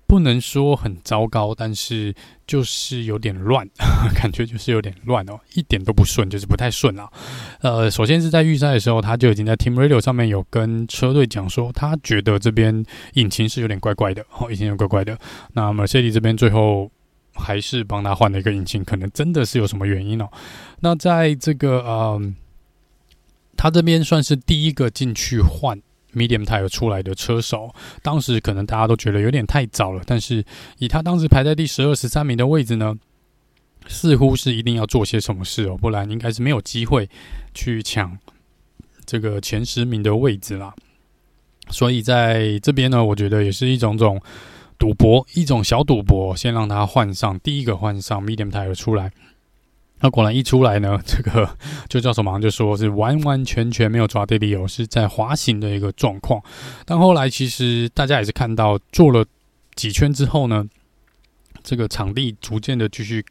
[0.06, 2.14] 不能说很糟糕，但是
[2.46, 3.68] 就是有点乱，
[4.14, 7.10] 感觉就是有点乱哦，一点都不顺，就是不太顺啊。
[7.60, 15.18] 呃，首先是在预赛的时候，他就已经在 Team Radio 上面有跟车队讲说，他觉得这边引擎是有点怪怪的，哦，引擎有怪怪的。
[15.54, 16.90] 那 Mercedes 这边最后
[17.34, 20.28] 还是帮他换了一个引擎，可能真的是有什么原因哦。
[20.80, 22.32] 那在这个呃，
[23.56, 25.80] 他这边算是第一个进去换。
[26.16, 30.42] Medium tire 出来的车手，当时可能大家都觉得有点太早了，但是
[30.78, 32.96] 以他当时排在第十二、十三名的位置呢，
[33.86, 37.08] 似乎是一定要做些什么事哦，不然应该是没有机会
[37.52, 38.18] 去抢
[39.04, 40.74] 这个前十名的位置啦。
[41.68, 44.20] 所以在这边呢，我觉得也是一种种
[44.78, 49.12] 赌博，一种小赌博，先让他换上第一个换上 Medium tire 出来。
[50.00, 51.48] 那果然一出来呢，这个
[51.88, 52.38] 就叫什么？
[52.40, 56.42] 就说是完完全全没有抓地力哦，是在滑行的一个状况。
[56.84, 59.24] 但后来其实大家也是看到，做了
[59.74, 60.66] 几圈之后呢，
[61.62, 63.24] 这个场地逐渐的继续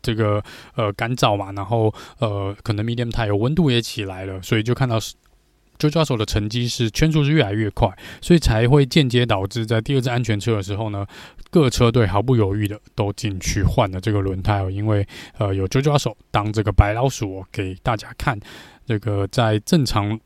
[0.00, 0.42] 这个
[0.74, 4.98] 呃干燥嘛，然后呃可能 medium 太有温度也起来了，所以就看到。
[5.78, 7.88] 就抓手的成绩是圈速是越来越快，
[8.20, 11.06] 所以才会间接导致在第二次安全车的时候呢，
[11.50, 15.06] 各车队毫不犹豫的都进去换了这个轮胎哦，因为
[15.38, 18.38] 呃有就抓手当这个白老鼠，给大家看，
[18.86, 20.18] 这个在正常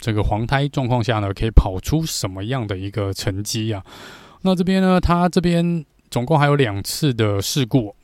[0.00, 3.84] 这个黄胎状况下呢，可以跑出什么样的一个成绩啊？
[4.42, 7.94] 那这边呢，他这边总共还有两次的事故，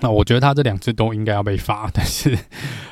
[0.00, 2.36] 那我觉得他这两次都应该要被罚，但是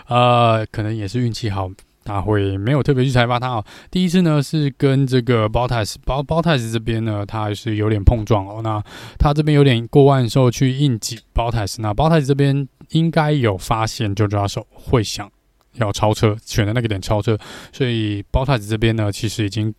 [0.07, 1.69] 呃，可能也是运气好。
[2.09, 3.65] 他会没有特别去采访他哦。
[3.91, 8.63] 第一次呢是跟这个 Bottas 包 Bottas 这边呢，他还是有点碰撞哦。
[8.65, 8.83] 那
[9.19, 15.31] 他这边有点过弯的时候去应急 Bottas，那 Bottas 这边应该有发现就抓手会想
[15.75, 17.39] 要超车，选的那个点超车，
[17.73, 19.75] 所以 Bottas 这边呢其实已经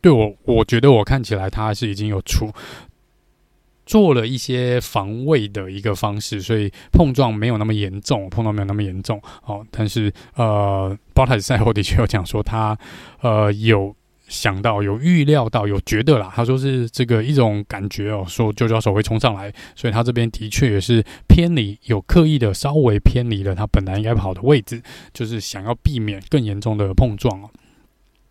[0.00, 2.50] 对我，我觉得我看起来他是已经有出。
[3.86, 9.22] 做了一些防卫的一个方式，所以碰撞没有那么严重，碰撞没有那么严重。
[9.44, 12.76] 哦，但是呃，Bottas 赛后的确有讲说他
[13.20, 13.94] 呃有
[14.28, 24.82] 想到、有预料到、有觉得啦，他说是这个一种感觉哦，说就叫手会冲上来，所以他这边的确也是偏离，有刻意的稍微偏离了他本来应该跑的位置，
[25.12, 27.48] 就是想要避免更严重的碰撞哦。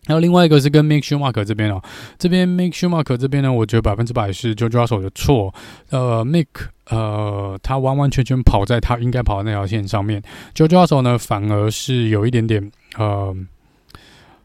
[0.06, 1.82] 还有另外一个是跟 Mick Schumacher 这边哦，
[2.16, 5.52] 这边 Mick Schumacher 这边呢，我觉得百分之百是 George Russell 的错。
[5.90, 6.46] 呃，Mick
[6.88, 10.22] 呃，他完完全全跑在他应该跑的那条线上面
[10.54, 13.34] ，George Russell 呢反而是有一点点呃，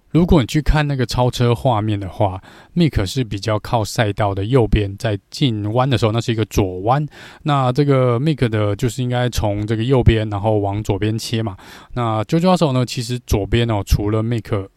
[0.10, 2.42] 如果你去看那个超车画面的话
[2.76, 7.06] ，Mick 是比较靠赛道的右边，在进弯的时候，那是一个左弯。
[7.44, 11.56] 那这个 Mick 的就是应该从这个右边，然后往左边切嘛。
[11.94, 14.68] 那 George Russell 呢，其实左边哦，除了 Mick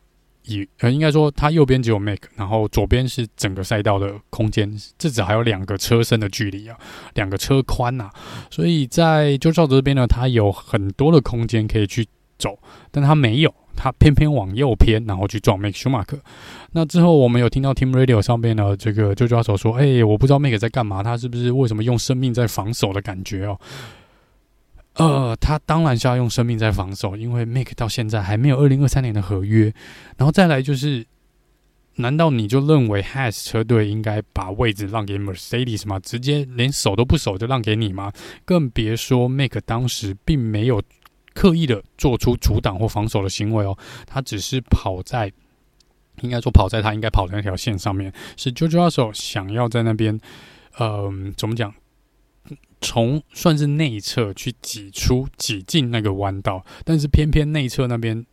[0.47, 6.77] 以呃，应该说，它右边只有 Make，然后左边是整个赛道的空间，至少还有两个车身的距离啊，
[7.15, 8.11] 两个车宽呐、
[8.51, 12.07] 所以在就照这边呢，它有很多的空间可以去
[12.39, 12.59] 走，
[12.91, 16.19] 但它没有，它偏偏往右偏，然后去撞 Mick Schumacher。
[16.73, 23.59] 那之后我们有听到 Team Radio 上面呢，这个就抓手说，哎、我不知道 Make 在干嘛，他是不是为什么用生命在防守的感觉哦？
[24.97, 29.75] 呃，他当然是要用生命在防守，因为 Make 到现在还没有二零二三年的合约。
[30.17, 31.05] 然后再来就是，
[31.97, 35.99] 难道你就认为 Has 车队应该把位置让给 Mercedes 吗？
[35.99, 38.13] 直接连守都不守就让给你吗？
[38.45, 40.81] 更别说 Make 当时并没有
[41.35, 43.77] 刻意的做出阻挡或防守的行为哦，
[44.07, 45.33] 他只是跑在，
[46.21, 50.21] 应该说跑在他应该跑的那条线上面，是 j o j o 手想要在那边，
[50.79, 51.75] 嗯、怎么讲？
[52.85, 58.25] 从算是内侧去挤出挤进那个弯道，但是偏偏内侧那边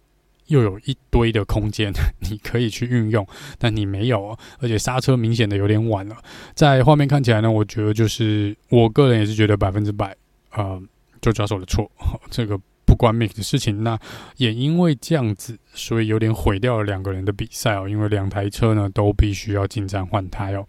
[0.48, 3.26] 又有一堆的空间，你可以去运用，
[3.58, 6.18] 但你没有，而且刹车明显的有点晚了。
[6.54, 10.14] 在画面看起来呢，我觉得就是我个人也是觉得百分之百，
[10.52, 10.82] 呃，
[11.22, 11.90] 就抓手的错，
[12.30, 13.84] 这个不关 Mick 的事情。
[13.84, 13.98] 那
[14.36, 20.68] 也因为这样子，所以有点毁掉了两个人的比赛哦，因为两台车呢都必须要进站换胎哦。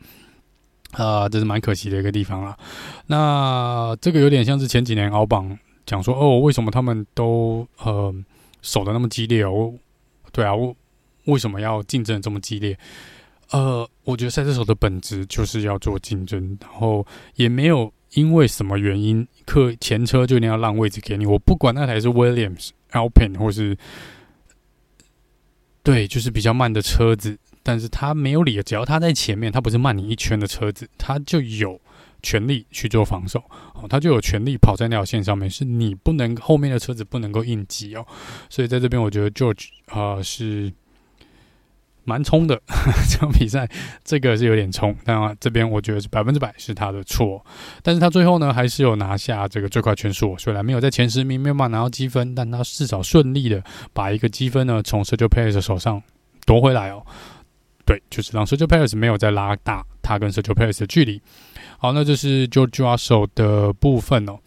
[0.93, 2.57] 啊、这是蛮可惜的一个地方啦。
[3.07, 8.15] 那这个有点像是前几年奥榜讲说，哦，为什么他们都呃
[8.61, 9.73] 守的那么激烈哦？
[10.33, 10.75] 对啊，为
[11.25, 12.79] 为什么要竞争这么激烈？
[13.51, 21.27] 呃，我觉得赛车手的本质就是要做竞争，然后也没有因为什么原因，客前车就一定要让位置给你。
[21.27, 23.77] 我不管那台是 Williams、Alpin 或是
[25.83, 27.39] 对，就是比较慢的车子。
[27.63, 31.81] 但是他没有理由，只要他在前面，他不是慢你一圈的车子，他就有
[32.23, 33.43] 权利去做防守
[33.75, 38.07] 哦，他就有权利跑在那条线上面，是你不能后面的车子不能够应急哦。
[38.49, 40.73] 所以在这边，我觉得 George 啊、呃、是
[42.05, 42.61] 蛮冲的，
[43.09, 43.69] 这场比赛
[44.05, 47.45] 这个是有点冲，但这边我觉得是百分之百是他的错。
[47.83, 56.03] 但是他最后呢，还是有拿下这个最快圈速，虽然没有在前十名，没有办法拿到积分，但他至少顺利的把一个积分呢从 s e r g i Perez 手上
[56.45, 57.05] 夺回来哦。
[57.85, 61.21] 对，就是让 Sergio Perez 没有再拉大他跟 Sergio Perez 的距离。
[61.79, 64.39] 好，那这是 George Russell 的部分哦。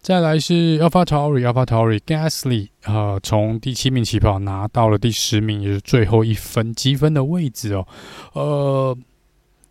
[0.00, 7.86] 再来是 AlphaTauri，AlphaTauri Gasly 啊，从第七名起跑拿到了第十名，也是最后一分积分的位置哦。
[8.34, 8.98] 呃，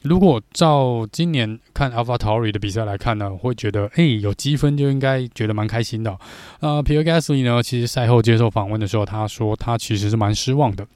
[0.01, 6.19] 如果照今年看 AlphaTauri 的比赛来看呢，我会觉得哎，有积分就应该觉得蛮开心的哦。
[6.61, 10.87] 呃，Pierre Gasly 呢，其实赛后接受访问的时候，他说他其实是蛮失望的。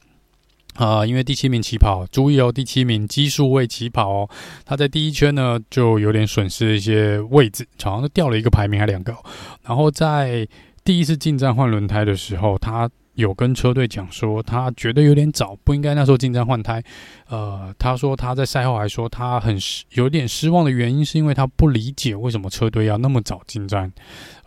[0.78, 4.30] 啊、因为第七名起跑，注意哦，第七名奇数位起跑哦，
[4.64, 9.16] 他在第一圈呢就有点损失一些位置，好像是掉了一个排名还两个。
[9.64, 10.48] 然后在
[10.84, 16.82] 第一次进站换轮胎的时候，他有跟车队讲说，他觉得有点早，不应该那时候进站换胎。
[17.28, 19.58] 呃，他说他在赛后还说他很
[19.94, 23.92] 有点失望的原因，是因为他不理解为什么车队要那么早进站，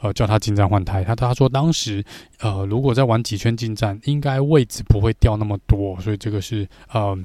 [0.00, 1.02] 呃，叫他进站换胎。
[1.02, 2.04] 他他说当时
[2.38, 7.18] 呃，如果再玩几圈进站，应该位置不会掉那么多，所以这个是呃。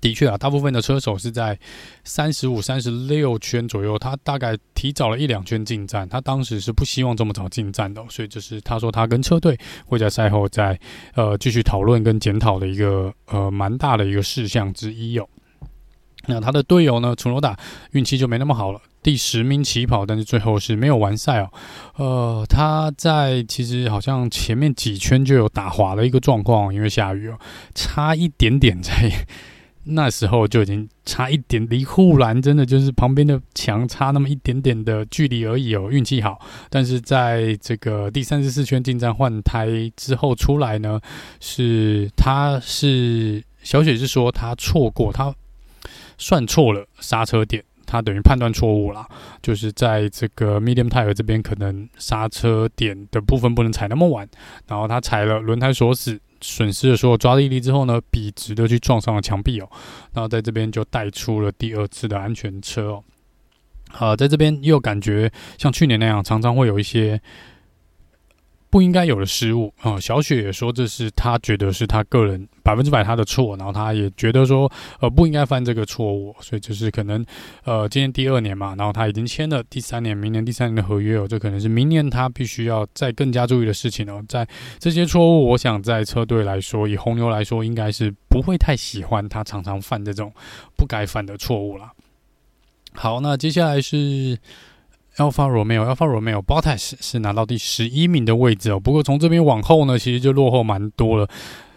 [0.00, 1.58] 的确啊，大部分的车手是在
[2.04, 6.08] 三十五、三十六圈左右，他大概提早了一两圈进站。
[6.08, 10.78] 他当时是不希望这么早进站的，所以就是他说他跟车队会在赛后再
[11.14, 15.28] 呃继续讨论跟检讨的一个呃蛮大的一个事项之一哦。
[16.26, 17.58] 那他的队友呢，楚罗达
[17.92, 21.50] 运气就没那么好了，第十名起跑，但是最后是没有完赛哦。
[21.96, 27.38] 呃，他在其实好像前面几圈就有打滑的一个状况，因为下雨哦，
[27.74, 29.26] 差一点点在。
[29.90, 35.88] 那时候就已经差一点，离护栏真的就是旁边的墙差那么一点点的距离而已哦。
[35.90, 41.00] 运气好，但是在这个第三十四圈进站换胎之后出来呢，
[41.40, 45.34] 是他是小雪是说他错过，他
[46.16, 49.06] 算错了刹车点，他等于判断错误了，
[49.42, 54.28] 就是在这个 medium tire 这边可能刹车点的部分不能踩那么晚，
[54.66, 56.20] 然后他踩了轮胎锁死。
[56.40, 59.68] 损失的时候抓地力之后呢，笔直的去撞上了墙壁哦，
[60.12, 63.04] 然后在这边就带出了第二次的安全车哦。
[63.90, 67.20] 好，在这边又感觉像去年那样，常常会有一些。
[68.70, 77.24] 不应该有的失误啊、小雪也说这是他觉得是他个人百分之百他的错，然后他也觉得说呃不应该犯这个错误，所以就是可能
[77.64, 84.24] 呃今年第二年嘛，然后他已经签了第三年，明年第三年的合约哦，这可能是明年他必须要再更加注意的事情哦。
[84.28, 84.46] 在
[84.78, 90.32] 这些错误，我想在车队来说，以红牛来说，应该是不会太喜欢他常常犯这种
[90.76, 91.90] 不该犯的错误了。
[92.92, 94.38] 好，那接下来是。
[95.20, 98.80] Alfa Romeo，Alfa Romeo，Bottas 是拿到第十一名的位置哦。
[98.80, 101.28] 不过从这边往后呢，其实就落后蛮多了。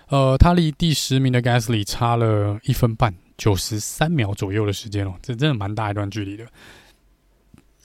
[0.08, 6.46] 呃，他离第十名的 Gasly 差了一分半，九十三秒左右的时间哦，这真的蛮大一段距离的。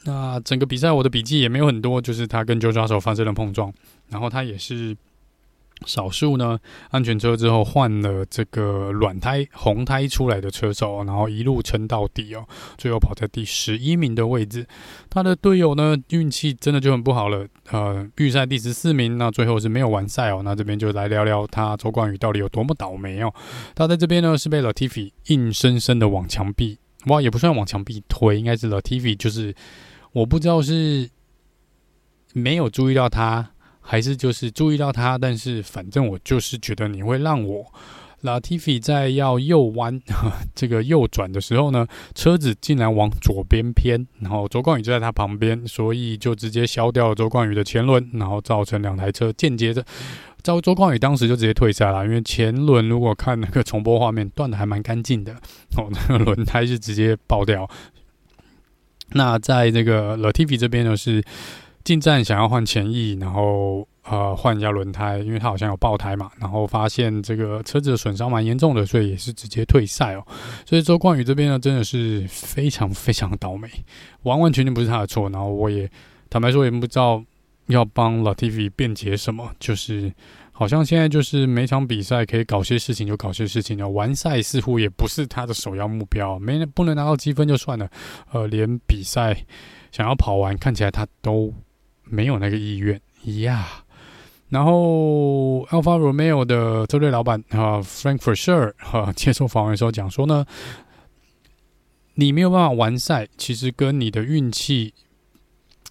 [0.04, 3.72] 那整个比赛我的笔记也没有很多，就是他跟追抓手发生了碰撞，
[4.08, 4.96] 然后他也是。
[5.86, 6.58] 少数呢，
[6.90, 12.44] 安全车之后换了这个软胎红胎出来的车手，然后一路撑到底哦，
[12.76, 14.66] 最后跑在第十一名的位置。
[15.08, 20.42] 他的队友呢，运气真的就很不好了，呃，预赛第十四名，那最后是没有完赛哦。
[20.44, 23.32] 那这边就来聊聊他周冠宇到底有多么倒霉哦。
[23.74, 29.54] 他在这边呢是被 Latifi 硬生生的往墙壁，哇，也不算往墙壁推，应该是 Latifi 就是
[30.12, 31.08] 我不知道是
[32.32, 33.52] 没有注意到他。
[33.90, 37.64] 还是就是注意到他，但是反正我就是觉得你会让我。
[38.20, 40.02] Latifi 在要右弯
[40.52, 41.86] 这个右转的时候呢，
[42.16, 49.84] 车子竟然往左边偏，然后周冠宇就在他旁边，所以就直接削掉了周冠宇的前轮，然后造成两台车间接着，
[50.42, 55.32] 周周冠宇当时就直接退赛了，因为前轮如果看那个重播画面，断的还蛮干净的，
[55.76, 57.70] 哦，那个轮胎是直接爆掉。
[59.12, 61.22] 那在这个 Latifi 这边呢是。
[61.88, 70.22] 进站想要换前翼，然后呃换一下轮胎，因为他好像有爆胎嘛，然后发现这个车子的损伤蛮严重的，所以也是直接退赛哦。
[70.66, 73.66] 所以周冠宇这边呢，真的是非常非常倒霉，
[74.24, 75.30] 完完全全不是他的错。
[75.30, 75.90] 然后我也
[76.28, 77.24] 坦白说，也不知道
[77.68, 80.12] 要帮 Latifi 辩解什么，就是
[80.52, 87.88] 好像现在就是每场比赛可以搞些事情就搞些事情了，完赛似乎也不是他的首要目标，没不能拿到积分就算了，
[88.30, 89.34] 呃，连比赛
[89.90, 91.50] 想要跑完，看起来他都。
[92.10, 93.66] 没有那个意愿呀。
[93.68, 93.84] Yeah.
[94.48, 100.46] 然后 Alpha Romeo 的车队老板啊，Frank Vasseur 哈， 接受访问的时候讲说呢，
[102.14, 104.94] 你没有办法完赛，其实跟你的运气，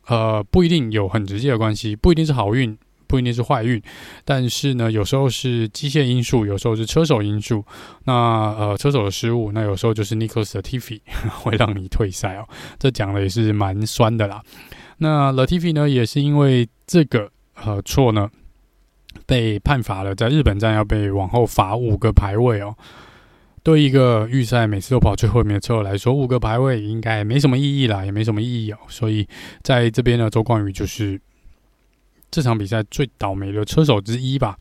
[0.08, 3.80] 呃，不一定有很直接的关系，不一定是好运，不一定是坏运，
[4.26, 7.64] 但是呢，有时候是机械因素，有时候是车手因素。
[8.06, 8.14] 那
[8.58, 11.00] 呃，车手的失误，那有时候就是 Nicholas Latifi
[11.30, 12.48] 会让你退赛哦。
[12.80, 14.42] 这讲的也是蛮酸的啦。
[14.98, 18.30] 那 Latifi 呢，也是因为这个呃错呢，
[19.26, 22.76] 被判罚了，在日本站要被往后罚五个排位哦。
[23.64, 28.78] 对一个预赛每次都跑最后面的车手来说，五个排位应该没什么意义啦，也没什么意义哦。
[28.88, 29.28] 所以
[29.62, 31.20] 在这边呢，周冠宇就是
[32.32, 34.58] 这场比赛最倒霉的车手之一吧。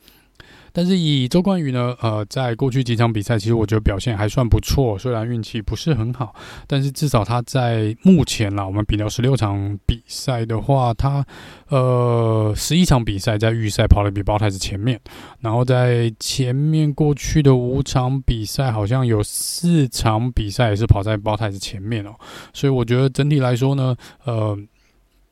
[0.76, 4.98] 但是以周冠宇呢，呃，在过去几场比赛，其实我觉得表现还算不错。
[4.98, 6.34] 虽然运气不是很好，
[6.66, 11.24] 但是至少他在目前啦，我们比较十六场比赛的话，他
[11.68, 15.00] 呃十一场比赛在预赛跑的比包太子前面，
[15.40, 22.14] 然后在前面过去的五场比赛，好像有四场比赛也是跑在包太子前面哦。
[22.52, 24.54] 所以我觉得整体来说呢，呃，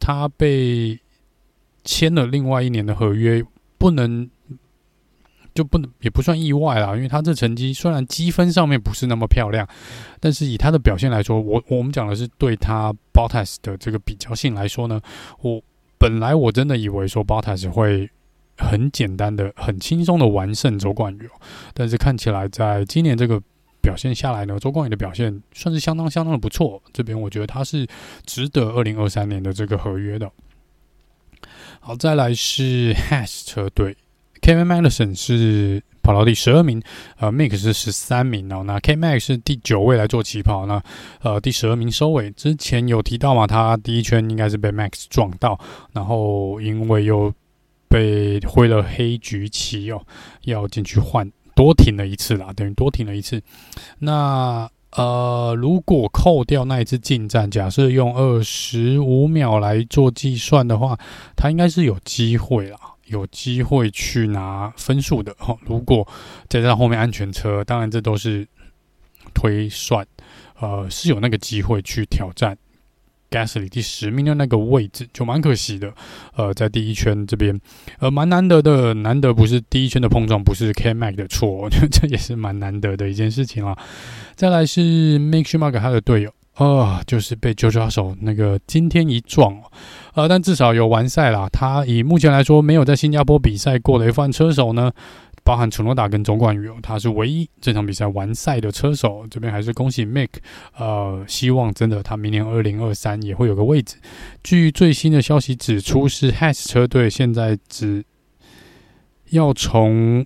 [0.00, 0.98] 他被
[1.84, 3.44] 签了另外一年的合约，
[3.76, 4.30] 不能。
[5.54, 9.66] 就不能也不算意外啦，因为他这成绩虽然积分上面不是那么漂亮，
[10.18, 15.00] 但是以他的表现来说，我我们讲的是对他 Bottas 的这个比较性来说呢，
[15.40, 15.62] 我
[15.96, 18.10] 本来我真的以为说 Bottas 会
[18.58, 21.40] 很简单的、很轻松的完胜周冠宇哦，
[21.72, 23.40] 但是看起来在今年这个
[23.80, 27.86] 表现下来呢，周冠宇的表现算是相当相当的不错，这边我觉得他是
[28.26, 30.30] 值得二零二三年的这个合约的。
[31.80, 33.96] 好，再来是 Haas 车队。
[34.44, 36.82] Kevin Magnussen 是跑到第十二名，
[37.16, 38.62] 呃，Mick 是十三名哦。
[38.66, 40.82] 那 K-Mag 是第九位来做起跑，那
[41.22, 42.30] 呃第十二名收尾。
[42.32, 45.58] 之前有提到嘛，他第一圈应该是被 Max 撞到，
[45.94, 47.32] 然后因为又
[47.88, 50.02] 被挥了黑橘旗哦，
[50.42, 53.40] 要进去换，多停了一次啦，等于多停了一次。
[54.00, 60.98] 那呃，如果扣掉那一次进站，假设用二十五秒来做计算的话，
[61.34, 62.78] 他应该是有机会啦。
[63.06, 66.06] 有机会去拿分数的哈， 如果
[66.48, 68.46] 再加上后面安全车，当然这都是
[69.34, 70.06] 推算，
[70.60, 72.56] 呃，是有那个机会去挑战
[73.30, 75.92] Gasly 第十名的那个位置，就蛮可惜的。
[76.36, 77.58] 呃，在第一圈这边，
[77.98, 83.76] 呃，蛮难得的，难得不是第一圈的碰撞，不是 K-Mag 的错，我觉得这也是蛮难得的一件事情啦。
[84.34, 86.32] 再来是 Make Sure Mark 他的队友。
[86.56, 89.60] 哦，就是被九九手那个今天一撞，
[90.14, 91.48] 呃，但至少有完赛啦。
[91.52, 94.92] 他以目前来说没有在新加坡比赛过的 F1 车手呢，
[95.42, 99.26] 包含楚诺达跟周冠宇，他是唯一这场比赛完赛的车手。
[99.28, 100.38] 这边还是恭喜 Mike
[100.78, 103.96] 呃，希望真的他明年二零二三也会有个位置。
[104.42, 108.04] 据最新的消息指出，是 Haas 车队现在只
[109.30, 110.24] 要从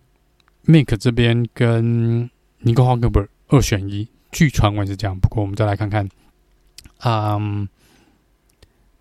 [0.66, 2.28] Mick 这边跟
[2.60, 4.06] 尼克·华克伯二选一。
[4.30, 6.06] 据传闻是这样，不过我们再来看看，
[7.02, 7.66] 嗯，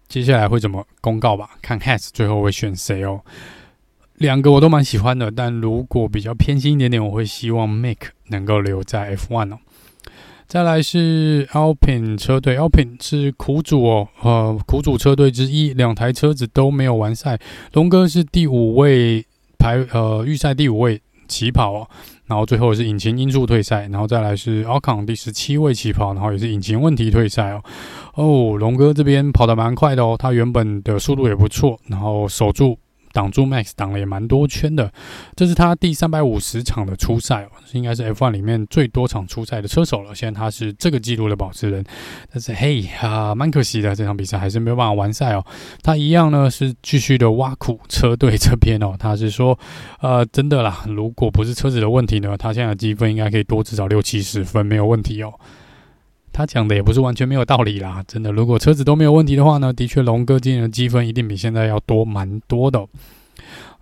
[0.07, 1.49] 接下来会怎么公告吧？
[1.61, 3.21] 看 Has 最后会选谁哦。
[4.15, 9.59] 两个我都蛮喜欢的，但如果比较偏心一点点，我会希望 Make 能够留在 F1 哦。
[10.47, 17.37] 再来是 Alpine 车队，Alpine 是苦主哦，呃，苦主车队之一，两台车子都没有完赛。
[17.73, 19.25] 龙哥是第五位
[19.59, 21.87] 排，呃，预赛第五位起跑哦。
[22.25, 27.63] 然后最后是引擎因素退赛，然后再来是 Alcon 第十七位起跑，然后也是引擎问题退赛哦。
[28.15, 32.77] 哦，龙哥这边跑得蛮快的哦，他原本的速度也不错，然后守住。
[33.17, 34.93] 挡住 Max 挡了也蛮多圈的，
[35.35, 40.13] 这是他第三百五十场的初赛，应该是 F1 里面最多场初赛的车手了。
[40.13, 41.83] 现在他是这个记录的保持人，
[42.31, 45.43] 但是嘿啊，蛮可惜的，这场比赛还是没有办法完赛哦。
[45.81, 49.57] 他一样呢是继续的挖苦车队这边哦，他是说，
[49.99, 55.33] 呃，真的啦，如果不是车子的问题呢，他现在的积分应该可以多至少六七十分，没有问题哦。
[56.37, 62.85] 他讲的也不是完全没有道理啦，真的，如果车子都没有问题的话呢，的确龙哥今年的积分一定比现在要多蛮多的。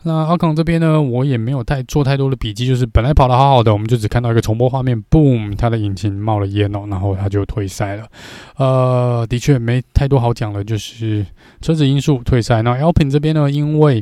[0.03, 8.07] 那阿康这边呢，我也没有太做太多的笔记，就是本来跑得好好的，我们就只看到一个重播画面，boom，他的引擎冒了烟哦，然后他就退赛了。
[8.55, 11.25] 呃，的确没太多好讲的，就是
[11.59, 12.61] 车子因素退赛。
[12.61, 14.01] 那 Alpin 这边呢，因为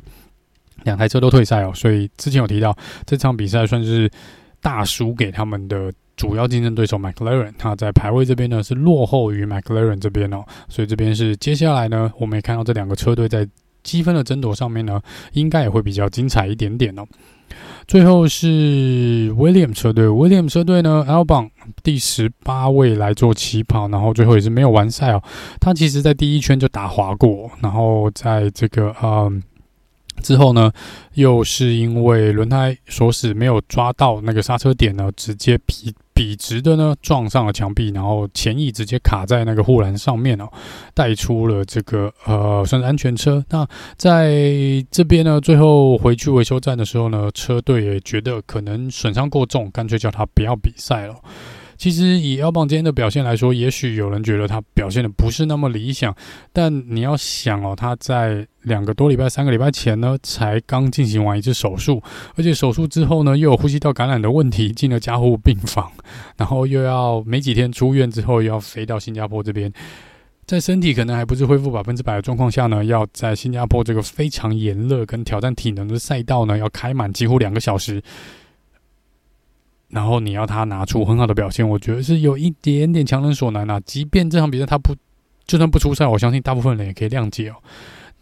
[0.84, 2.78] 两台车都退赛哦，所以之前有提到
[3.08, 4.08] 这场比赛算是
[4.62, 5.92] 大输给他们的。
[6.16, 13.48] 主要竞争对手 McLaren，他在排位这边呢是落后于 McLaren 这边哦，所以这边是接下来呢，我们也看到这两个车队在
[13.82, 15.02] 积分的争夺上面呢，
[15.34, 17.06] 应该也会比较精彩一点点哦。
[17.88, 21.50] 最后是 William 车队，William 车队呢，Albon
[21.84, 25.22] 第十八位来做起跑，然后最后也是没有完赛哦。
[25.60, 29.42] 他其实在第一圈就打滑过，然后在这个嗯。
[30.22, 30.72] 之后呢，
[31.16, 40.48] 又是因为轮胎锁死没有抓到那个刹车点呢，直接皮笔直的呢撞上了墙壁，然后前翼直接卡在那个护栏上面哦，
[40.94, 43.44] 带出了这个呃算是安全车。
[43.50, 44.32] 那在
[44.92, 51.16] 这边呢，最后回去维修站的时候呢，车队也觉得可能损伤过重，干脆叫他不要比赛了。
[51.78, 56.16] 其实以 L 棒今天的表现来说，也许有人觉得他表现的不是那么理想，
[56.52, 62.02] 但你要想哦，他在两个多礼拜、三个礼拜前呢，才刚进行完一次手术，
[62.36, 65.92] 而且手术之后呢，又有呼吸道感染的问题，进了加护病房，
[66.38, 69.72] 然后又要没几天出院之后，又要飞到新加坡这边，
[70.46, 78.02] 在身体可能还不是恢复百分之百的状况下呢，要在新加坡这个非常炎热跟挑战体能的赛道呢，要开满几乎两个小时。
[79.94, 83.80] 然后你要他拿出很好的表现，我觉得是有一点点强人所难啊。
[83.82, 84.96] 即便这场比赛他不，
[85.46, 87.56] 就算不出赛，我相信大部分人也可以谅解哦。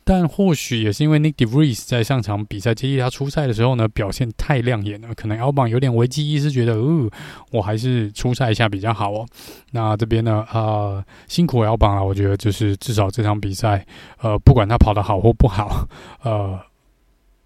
[0.03, 7.09] 但或许也是因为 Nick DeVries 在上场比赛接替他出赛的时候呢，表现太亮眼了，可能 Albon 有点危机意识，觉得，哦，
[7.51, 9.25] 我还是出赛一下比较好哦。
[9.71, 13.85] 那这边呢，呃，辛苦 Albon 了，我觉得就是至少这场比赛，
[14.21, 15.87] 呃，不管他跑得好或不好，
[16.23, 16.59] 呃。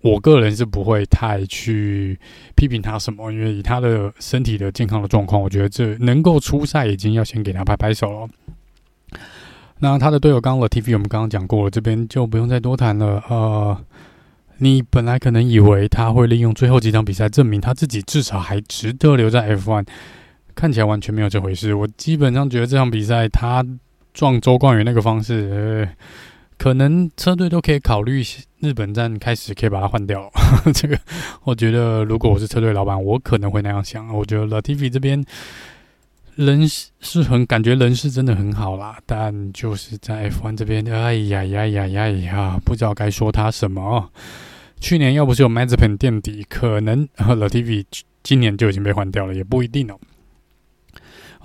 [0.05, 2.15] 我个人是不会太去
[2.55, 8.29] 批评他什么，因为以他的身体的健康的状况，我觉得这能够出赛已经要先给他拍拍手了。
[9.79, 13.19] 那他的队友刚刚 TV 我们刚刚讲过了，这边就不用再多谈了。
[13.27, 13.75] 呃，
[14.59, 19.87] 你本来可能以为他会利用最后几场比赛证明他自己至少还值得留在 F1，
[20.53, 21.73] 看起来完全没有这回事。
[21.73, 23.65] 我基本上觉得这场比赛他
[24.13, 26.05] 撞周冠宇那个方式，呃。
[26.57, 28.23] 可能车队都可以考虑
[28.59, 30.31] 日本站开始可以把它换掉。
[30.73, 30.97] 这个
[31.43, 34.07] 我觉得，如果我是车队老板，我可能会那样想。
[34.13, 35.23] 我觉得 Latifi 这边
[36.35, 44.09] 人是很感觉人是真的很好啦，但就是在 F1 这边，哎呀呀呀呀呀，不知道该说他什么。
[44.79, 47.85] 去年要不是有 Mazepin 垫底，可能 Latifi
[48.23, 49.97] 今年就已经被换掉了，也不一定哦。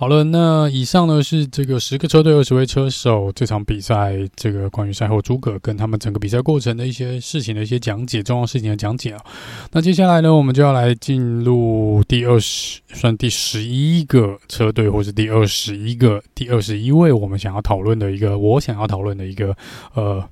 [0.01, 9.23] 好了，那以上呢是这个十个车队二十位车手这场比赛，这个关于赛后诸葛跟他们整个比赛过程的一些事情的一些讲解，重要事情的讲解啊。
[9.71, 19.55] 那接下来呢，我们就要来进入第二十，算第十一个车队，或是第二十一个、第二十一位我们想要讨论的一个，我想要讨论的一个
[19.93, 20.27] 呃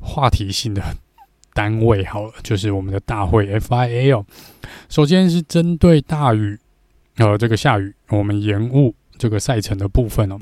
[0.00, 0.82] 话题性的
[1.54, 2.04] 单位。
[2.06, 4.26] 好了，就是我们的大会 FIA 哦。
[4.88, 6.58] 首先是针对大雨。
[7.16, 10.38] 呃，这个下雨，我们延误这个赛程的部分哦。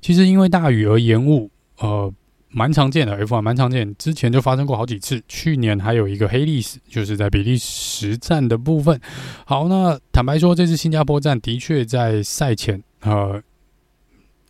[0.00, 2.12] 其实因为大雨而延误，呃，
[2.48, 5.20] 蛮常见的，F1 蛮常见，之前就发生过好几次。
[5.26, 9.00] 去年还有一个黑历史，就是在比利时站的部分。
[9.44, 13.42] 好，那坦白说，这次新加坡站的确在赛前，呃，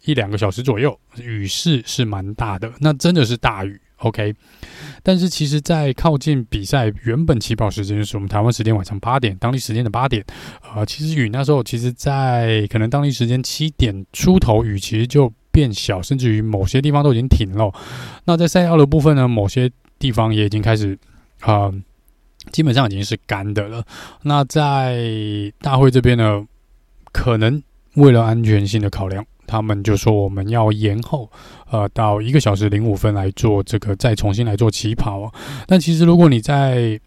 [0.05, 3.81] 一两个小时左右，雨势是蛮大的，那真的是大雨。
[3.99, 4.35] OK，
[5.07, 10.25] 但是其实，在靠近比赛原本起跑时间，就是我们台湾时间晚上八点，当地时间的八点，
[10.75, 17.73] 呃，其实雨那时候，其实，在可能当地时间七点出头，雨其实就变小，甚至于某些地方都已经停了。
[18.25, 20.99] 那在赛道的部分呢，某些地方也已经开始，
[21.39, 21.73] 啊、
[22.51, 23.85] 基本上已经是干的了。
[24.23, 25.07] 那在
[25.61, 26.45] 大会这边呢，
[27.13, 27.63] 可能
[27.95, 29.25] 为了安全性的考量。
[29.47, 31.31] 他们就说我们要延后，
[31.71, 35.33] 呃，到一个小时零五分来做这个，再重新来做起跑。
[35.67, 37.01] 但其实如果你在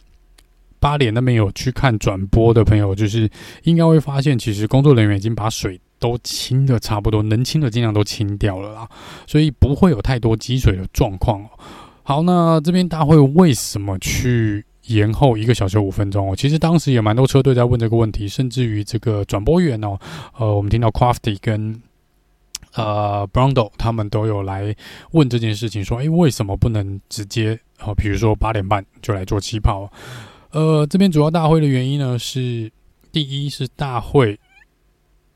[0.79, 3.29] 八点那边有去看转播的朋友，就是
[3.63, 8.87] 应该会发现，其实工作人员已经把水都清的差不多，能清的尽量都清掉了啦，
[9.27, 11.45] 所以不会有太多积水的状况。
[12.03, 16.31] 好，那这边大会为什么去延后一个小时五分钟？
[16.31, 19.99] 哦其实当时也蛮多车队在问这个问题，甚至于这个转播员哦，
[20.37, 21.81] 呃，我们听到 Crafty 跟。
[22.79, 24.75] 呃，Brando 他们都有来
[25.11, 27.59] 问这件事情，说：“诶，为什么不能直接？
[27.81, 29.91] 哦，比如说八点半就来做起跑？
[30.51, 32.71] 呃，这边主要大会的原因呢，是
[33.11, 34.39] 第一是大会。”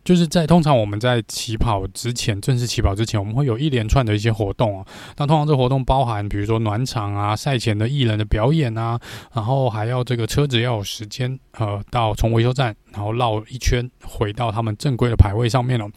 [0.03, 4.85] 就是在通常我们在起跑之前，正式起跑之前，我们会有一连串的一些活动啊。
[5.17, 8.99] 那通常这活动包含，比如说暖场啊、赛前的艺人的表演啊，
[9.33, 15.89] 然后还要这个车子要有时间，呃，到从维修站然后绕一圈回到他们正规的排位上面了。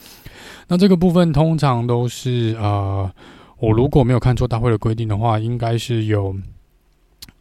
[0.68, 3.10] 那这个部分通常都是呃，
[3.58, 6.36] 我如果没有看错大会的规定的话，应该是有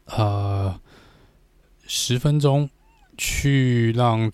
[0.06, 0.74] 呃
[1.86, 2.68] 十分钟
[3.18, 4.32] 去让。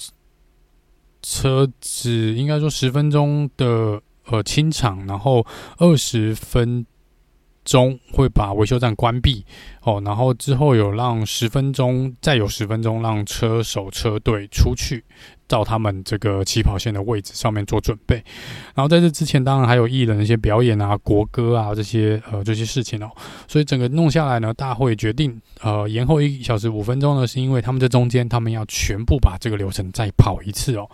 [1.22, 5.46] 车子应该说十分钟的呃清场，然后
[5.78, 6.86] 二十分
[7.72, 9.46] 钟会把维修站关闭
[9.84, 15.02] 哦，然后之后有让十分钟，再有十分钟让车手车队出去
[15.48, 18.16] 到他们这个起跑线的位置上面做准备。
[18.76, 23.10] 然后在这之前，当然还有艺人的一些表演啊、国歌啊这些呃这些事情哦。
[23.48, 30.90] 所以整个弄下来呢，大会决定呃延后一小时五分钟呢，是因为他们在中间他们要全部把这个流程再跑一次哦。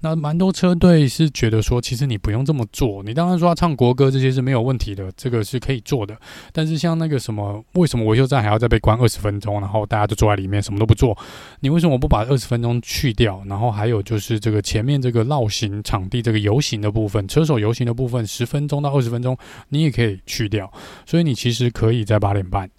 [0.00, 3.02] 那蛮多车队是觉得说，其实你不用这么做。
[3.02, 6.16] 你当然说要唱国歌这些是没有问题的，这个是可以做的。
[6.52, 11.18] 但是像那个什么，为什么维修站还要再被关二十分钟，然后大家就坐在里面什么都不做？
[11.60, 13.42] 你为什么不把二十分钟去掉？
[13.46, 19.36] 然后还有就是这个前面这个绕行场地这个游行的部分，车手游行的部分，十分钟到二十分钟
[19.70, 20.72] 你也可以去掉。
[21.06, 22.70] 所以你其实可以在八点半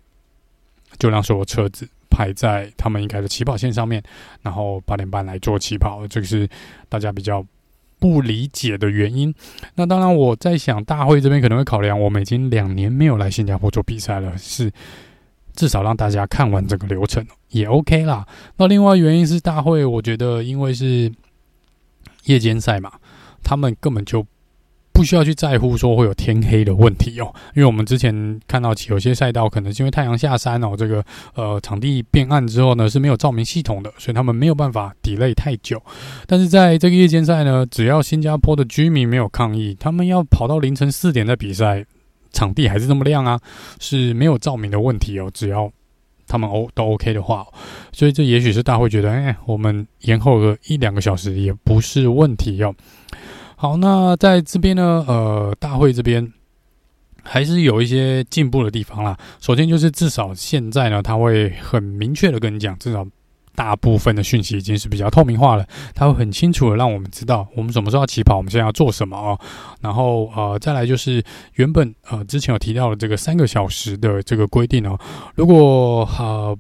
[0.98, 1.90] 就让所有车子。
[2.20, 4.04] 排在他们应该的起跑线上面，
[4.42, 6.46] 然后八点半来做起跑，这个是
[6.90, 7.46] 大家比较
[7.98, 9.34] 不理解的原因。
[9.76, 14.70] 那当然，我在想，大会这边可能会考量，我们已经两年没有来新加坡做比赛了，是
[15.54, 18.28] 至少让大家看完整个流程也 OK 啦。
[18.58, 21.10] 那另外原因是大会，我觉得因为是
[22.26, 22.92] 夜间赛嘛，
[23.42, 24.26] 他们根本就。
[25.00, 31.02] 不需要去在乎说会有天黑的问题哦， 因为我们之前看到有些赛道可能是因为太阳下山哦，这个
[31.36, 35.82] 呃场地变暗之后呢是没有照明系统的，所以他们没有办法 delay 太久。
[36.28, 41.86] 但是在这个夜间赛呢，只要新加坡的居民没有抗议，他们要跑到凌晨四点再比赛，
[42.34, 43.40] 场地还是这么亮啊，
[43.80, 45.72] 是没有照明的问题哦，只要。
[46.32, 47.44] 他们 O 都 OK 的话，
[47.92, 52.72] 所以这也许是大会觉得，哎，我们延后个一两个小时也不是问题哟。
[53.62, 56.32] 好，那在这边呢，呃，大会这边
[57.22, 59.18] 还是有一些进步的地方啦。
[59.42, 63.06] 首先就是至少现在呢，他会很明确的跟你讲，至少。
[63.56, 69.38] 大部分的讯息已经是比较透明化了，它会很清楚的让我们知道我们什么时候要起跑，我们现在要做什么哦。
[69.82, 71.22] 然后呃，再来就是
[71.56, 74.98] 原本呃之前有提到的这个三个小时的这个规定哦，
[75.36, 76.58] 如果呃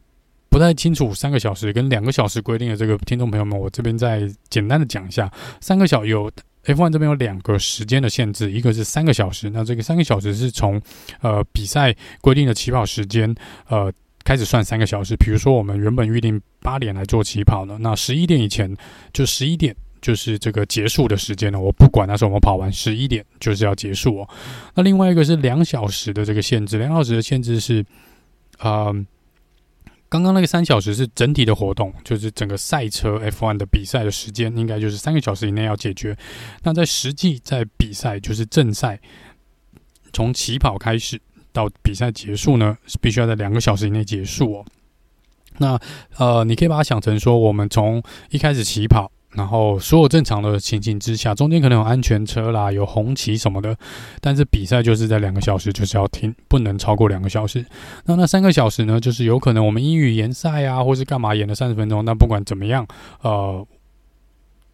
[0.49, 5.31] 不太清楚三个小时跟两个小时规定的这个听众朋友们，我这边再简单的讲一下，
[5.61, 6.29] 三个小有
[6.65, 10.81] F1 这边有两个时间的限制，一个是三个小时，那这个三个小时是从
[11.21, 13.33] 呃比赛规定的起跑时间
[13.67, 13.91] 呃。
[14.25, 18.71] 开始算三个小时，比如说我们原本预定八点来做起跑的，那十一点以前
[19.11, 21.59] 就十一点就是这个结束的时间了。
[21.59, 24.29] 我不管那时候我们跑完十一点就是要结束哦。
[24.75, 27.83] 那另外一个是两小时的这个限制，两小时的限制是，
[28.59, 28.93] 呃，
[30.09, 36.17] 刚刚那个三小时是整体的活动，就是整个赛车 F1 的比赛的时间，应该就是三个小时以内要解决。
[36.63, 38.99] 那在实际在比赛就是正赛，
[40.11, 41.21] 从起跑开始。
[41.51, 44.65] 到比赛结束呢，是必须要在两个小时以内结束哦。
[45.57, 45.79] 那
[46.17, 53.75] 呃，你可以把它想成说，我们从一开始起跑，然后所有正常的情形之下，中间可能有安全车啦，有红旗什么的，
[54.21, 57.65] 但是比赛就是在两个小时就是要停，不能超过两个小时。
[58.05, 62.03] 那那三个小时呢，就是有可能我们英语延赛啊，或是干嘛延了三十分钟。
[62.03, 62.87] 那不管怎么样，
[63.21, 63.65] 呃。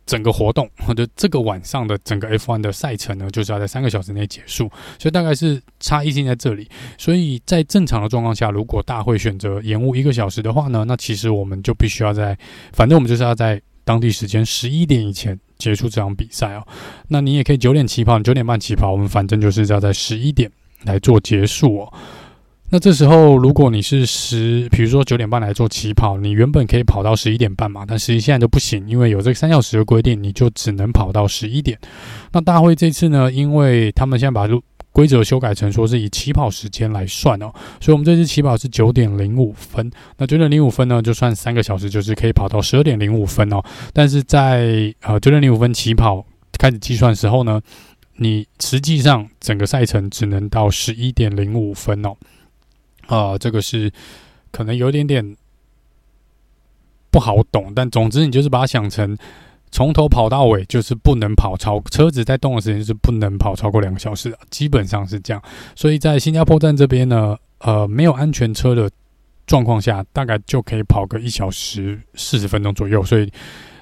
[0.07, 6.69] 整个活动或者这个晚上的整个 F1 的赛程呢，就是要在三个小时内结束，所以大概是差异性在这里。
[6.95, 12.37] 所以在正常的状况下，如果大会选择延误一个小时的话呢，那其实我们就必须要在，
[12.71, 16.67] 反正我们就是要在当地时间十一点以前结束这场比赛哦。
[17.07, 20.51] 那你也可以九点起跑，九点半起跑，我们反正就是要在十一点
[20.83, 21.93] 来做结束哦。
[22.67, 31.77] 那这时候，如果你是十，比如说九点半来做起跑，你原本可以跑到十一点半嘛，但实际现在就不行，因为有这个三小时的规定，你就只能跑到十一点。
[32.31, 34.47] 那大会这次呢，因为他们现在把
[34.95, 43.61] 规则修改成说是以起跑时间来算哦，所以我们这次起跑是九点零五分，那九点零五分呢，就算三个小时，就是可以跑到十二点零五分哦。
[43.91, 46.25] 但是在呃九点零五分起跑
[46.57, 47.61] 开始计算的时候呢，
[48.15, 52.15] 你实际上整个赛程只能到十一点零五分哦。
[53.07, 53.91] 啊、这个是
[54.49, 55.35] 可能有点点
[57.11, 59.17] 不好懂，但总之你就是把它想成
[59.75, 65.43] 从头跑到尾，就是不能跑超车子在动的时间是不能跑超过两个小时，基本上是这样。
[65.75, 68.89] 所以在新加坡站这边呢，呃，没有安全车的
[69.45, 73.03] 状况下，大概就可以跑个一小时四十分钟左右。
[73.03, 73.29] 所以。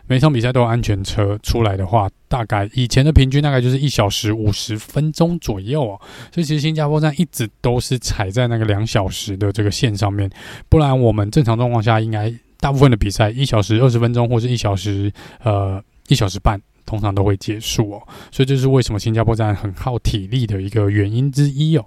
[0.06, 6.00] 每场比赛都有安全车出来的话，大概以前的平均大概就是一小时五十分钟左右哦。
[6.30, 10.30] 所以其实新加坡站一直都是踩在那个两小时的这个线上面，
[10.68, 12.32] 不然我们正常状况下应该
[12.64, 15.12] 大部分的比赛一小时二十分钟或是一小时
[15.44, 18.02] 呃一小时半通常都会结束哦。
[18.32, 21.86] 所以这是为什么新加坡站很耗体力的一个原因之一哦。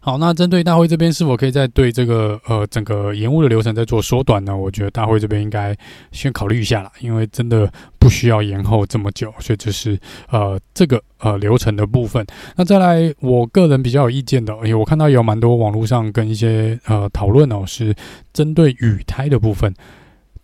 [0.00, 4.56] 好，那针对大会这边是否可以再对这个呃整个延误的流程再做缩短呢？
[4.56, 5.76] 我觉得大会这边应该
[6.12, 9.98] 先考虑一下啦，因为真的不需要延后这么久，所以这是
[10.28, 12.24] 呃这个呃流程的部分。
[12.56, 17.94] 那再来，我个人比较有意见的，因为我看到有蛮多网络上跟一些呃讨论哦，是
[18.32, 19.74] 针对雨胎的部分。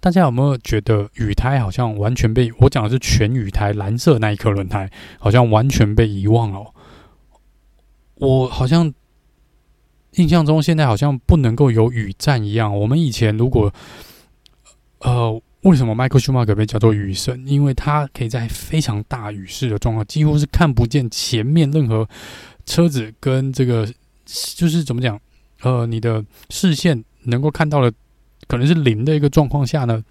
[0.00, 6.66] 大家有没有觉得雨胎好像完全被我讲的是全雨胎蓝色那一颗轮胎，好像完全被遗忘了哦？
[8.14, 8.92] 我好像。
[10.16, 12.76] 印象中，现在好像不能够有雨战一样。
[12.76, 13.72] 我们以前如果，
[15.00, 17.46] 呃，为什么迈克舒马可被叫做雨神？
[17.46, 22.08] 因为他可以在非常大雨势的状况，几乎是看不见前面任何
[22.66, 23.86] 车子跟这个，
[24.24, 25.20] 就是怎么讲？
[25.62, 27.92] 呃，你的视线能够看到的
[28.48, 30.02] 可能是零的一个状况下呢，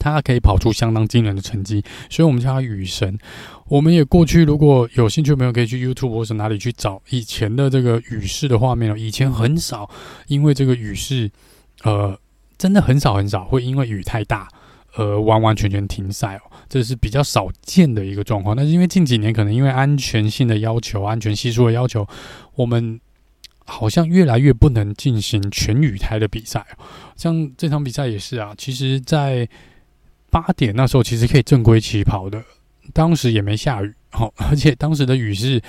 [0.00, 3.16] 他可以跑出相当惊人的成绩，所以我们叫他雨神。
[3.68, 8.96] 我们也过去，如果有兴趣的朋友可以去 YouTube 或是哪里去找以前的这个雨势的画面哦。
[8.96, 9.88] 以前很少，
[10.26, 11.30] 因为这个雨势，
[11.84, 12.18] 呃，
[12.58, 14.48] 真的很少很少会因为雨太大
[14.94, 18.56] 而完完全全停赛哦，这是比较少见的一个状况。
[18.56, 22.04] 但是因为近几年可能因为安全性的要求、安全系数的要求，
[22.56, 23.00] 我们
[23.64, 26.82] 好像越来越不能进行全雨胎的比赛哦。
[27.14, 29.48] 像这场比赛也是啊，其实，在
[30.30, 32.42] 八点那时候其实可以正规起跑的。
[32.92, 35.62] 当时也没下雨，好，而且当时的雨是，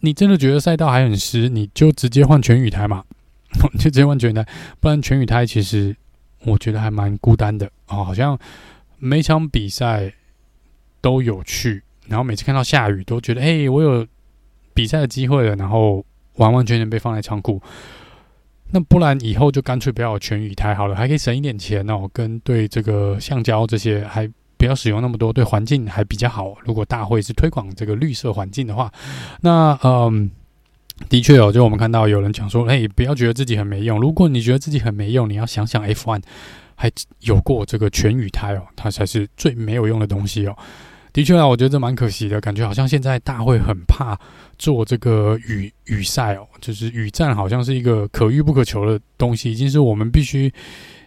[0.00, 3.02] 你真的觉得赛道还很湿，你就直接换全雨胎嘛，
[3.78, 4.46] 就直接换全雨胎，
[4.78, 5.96] 不然全雨胎其实
[6.44, 8.38] 我觉得还蛮孤单的哦，好像
[8.98, 10.12] 每场比赛
[11.00, 14.06] 都有去，然后每次看到下雨都觉得，哎，我有
[14.74, 16.04] 比赛的机会了，然后
[16.34, 17.62] 完完全全被放在仓库。
[18.70, 26.54] 那不然以后就干脆不要全雨胎好了，还可以省一点钱哦，跟对这个橡胶这些还不要使用那么多，对环境还比较好。
[26.64, 28.90] 如果大会是推广这个绿色环境的话，
[29.42, 30.30] 那嗯，
[31.08, 34.00] 的确哦，就我们看到有人讲说，哎，不要觉得自己很没用。
[34.00, 36.22] 如果你觉得自己很没用，你要想想 F1
[36.74, 36.90] 还
[37.20, 40.56] 有过这个全雨胎哦，它才是最没有用的东西哦。
[41.14, 44.18] 的确啊，我觉得这蛮可惜的，感觉好像现在大会很怕
[44.58, 50.52] 做这个雨雨赛哦，就是雨战好像是一个可遇不可求的东西，已经是我们必须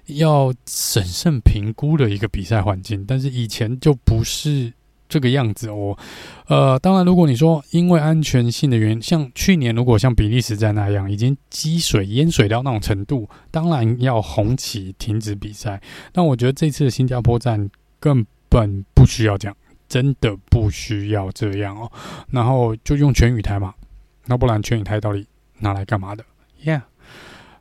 [0.05, 3.03] 要审慎评估的一个比赛环境。
[3.05, 4.71] 但是以前就不是
[5.09, 5.97] 这个样子哦。
[6.47, 15.81] 呃，当然，如果你说因为安全性的原因，像去年如果像比利时站那样已经积水淹水到那种程度，当然要红旗停止比赛。
[16.13, 19.57] 但我觉得这次的新加坡站根本不需要这样。
[19.87, 21.91] 真的不需要这样哦，
[22.31, 23.73] 然后就用全雨台嘛，
[24.25, 25.25] 那不然全雨台到底
[25.59, 26.23] 拿来干嘛的
[26.63, 26.81] ？Yeah，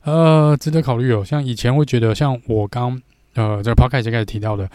[0.03, 1.25] 呃，值得考虑哦。
[1.25, 3.01] 像以前会觉得，像我刚
[3.35, 4.69] 呃这个 podcast 开始提到的，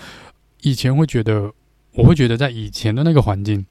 [0.62, 1.52] 以前会觉得，
[1.94, 3.66] 我会觉得在以前的那个环境，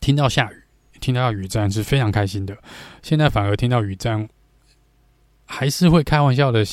[0.00, 0.56] 听到下雨，
[1.00, 2.56] 听到雨战是非常开心的。
[3.02, 4.28] 现在反而听到雨战，
[5.46, 6.64] 还是会开玩笑的，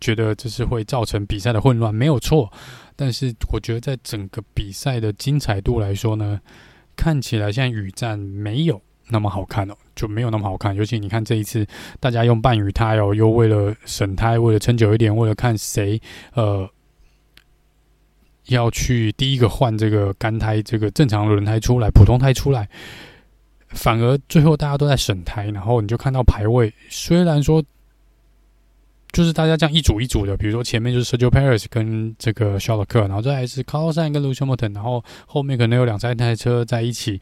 [0.00, 2.52] 觉得这是会造成比赛的混乱，没有错。
[2.96, 6.40] 但是我觉得，在整个比赛的精彩度来说呢，
[6.96, 10.74] 看起来像雨战没有那么好看哦，就没有那么好看。
[10.74, 11.66] 尤其你看这一次，
[12.00, 16.00] 大家用半雨胎哦，又为了省胎，为了撑久一点，为了看谁
[16.34, 16.68] 呃
[18.46, 22.68] 要去第一个换这个干胎，这个正常轮胎出来，普通胎出来，
[23.68, 27.62] 反而最后大家都在省胎，然后你就看到排位，虽然说。
[29.12, 37.20] 就是大家这样一组一组的，比如说前面就是 Sergio Perez 跟这个肖洛克，然后再来是 Carlos Sainz 跟 Lewis Hamilton，然后后面可能有两三台车在一起，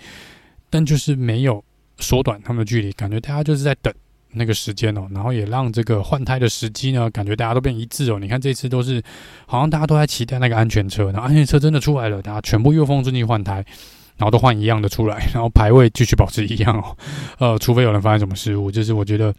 [0.71, 1.65] 但就是没有
[1.99, 3.93] 缩短他们的距离，感觉大家就是在等
[4.31, 8.21] 那个时间哦，然后也让这个换胎的时机呢，感觉大家都变一致哦。
[8.21, 9.03] 你看这次都是
[9.47, 13.55] 好像大家都在期待那个安全车，然后安全车真的出来了，大家全部又风顺进换胎，
[14.17, 16.97] 然后都换一样的出来，然后排位继续保持一样哦。
[17.41, 19.35] 呃，除非有人发生什么失误，就是我觉得。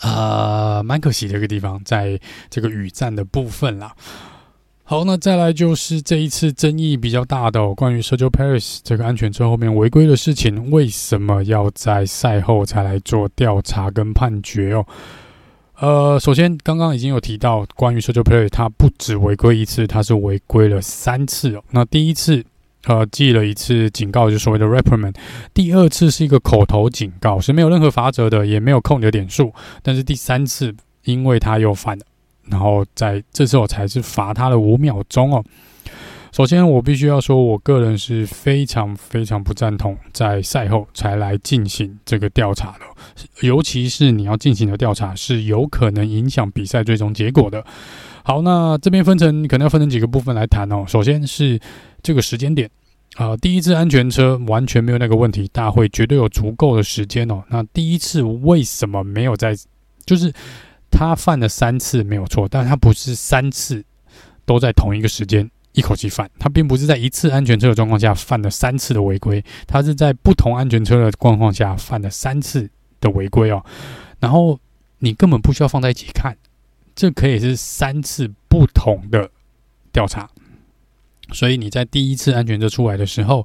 [0.00, 3.94] 啊，蛮、可惜的一个地方，在这个雨战的部分啦。
[4.84, 14.86] 好，那再来就是这一次争议比较大的、哦、关于 Sergio Perez 这个安全车后面违规的事情，为什么要在赛后才来做调查跟判决哦？
[15.76, 21.62] 呃，首先刚刚已经有提到，关于 Sergio Perez 他不止违规一次，他是违规了三次哦。
[21.70, 22.44] 那第一次。
[22.86, 25.14] 呃，记了一次警告，就所谓的 reprimand。
[25.52, 29.52] 第二次是一个口头警告，是没有任何罚则的，也没有扣你的点数。
[29.82, 30.74] 但是第三次，
[31.04, 32.04] 因为他又犯了，
[32.48, 35.44] 然后在这次我才是罚他了五秒钟哦。
[36.30, 47.64] 首先，我必须要说，我个人是非常非常不赞同在赛后才来进行这个调查的，尤其是你要进行的调查是有可能影响比赛最终结果的。
[48.22, 50.84] 好，那这边分成可能要分成几个部分来谈哦。
[50.86, 51.58] 首先是
[52.08, 52.70] 这个时间点，
[53.16, 57.44] 啊、第一次安全车完全没有那个问题，大会绝对有足够的时间哦。
[57.50, 59.54] 那第一次为什么没有在？
[60.06, 60.32] 就是
[60.90, 63.84] 他犯了三次没有错，但他不是三次
[64.46, 72.70] 都在同一个时间一口气犯，他并不是在一次安全车的状况下犯了三次的违规，他是在不同安全车的状况下犯了三次
[73.02, 73.62] 的违规哦。
[74.18, 74.58] 然后
[75.00, 76.34] 你根本不需要放在一起看。
[76.96, 79.30] 这可以是三次不同的
[79.92, 80.26] 调查，
[81.32, 83.44] 所以你在第一次安全车出来的时候，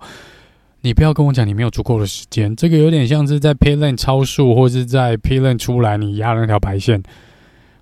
[0.82, 2.56] 你不要跟我讲你没有足够的时间。
[2.56, 7.02] 这个有点像是在 Pillan 超速，或是在 Pillan 出来你压了那条白线，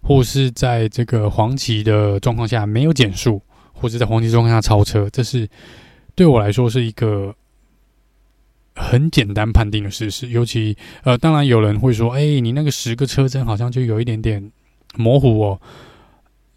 [0.01, 3.41] 或是在这个黄旗的状况下没有减速，
[3.73, 5.09] 或是在黄旗状况下超车。
[5.09, 5.47] 这是
[6.15, 7.35] 对我来说是一个
[8.75, 10.29] 很简单判定的事实。
[10.29, 14.51] 尤其呃，当然有人会说，哎，你那个十个车针好像就有一点点。
[14.97, 15.61] 模糊哦，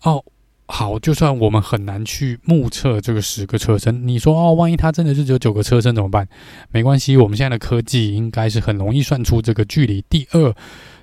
[0.02, 0.24] 哦，
[0.66, 6.26] 好，就算我们很难去目测这个十个车身，你说哦，万一它真的是只有九个车身怎么办？
[6.70, 10.02] 没关系，我们现在的科技应该是很容易算出这个距离。
[10.08, 10.54] 第二，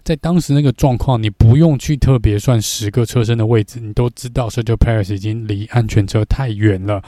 [0.03, 7.03] 在当时那个状况，你不用去特别算十个车身的位置，你都知道 Sergio Perez 已经离安全车太远了。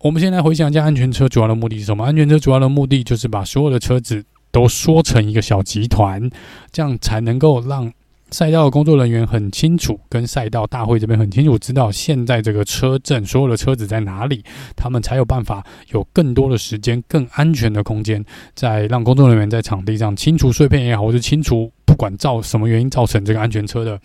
[0.00, 2.04] 我们现在回想一下，安全车主要的目的是什么？
[2.04, 6.28] 安全车主要的目的就是把所有的车子都缩成一个小集团，
[6.72, 7.92] 这样才能够让。
[8.34, 18.24] 赛道的工作人员很清楚，跟赛道大会这边很清楚知道现在这个车阵所有的车子在哪里，他们才有办法有更多的时间、更安全的空间，
[18.56, 24.00] 在让工作人员在场地上清除碎片也好，或是清除不管造什么原因造成这个安全车的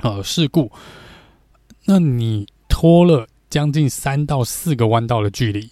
[0.00, 0.72] 呃事故。
[1.84, 5.68] 那你拖了将近三到四个弯道的距离，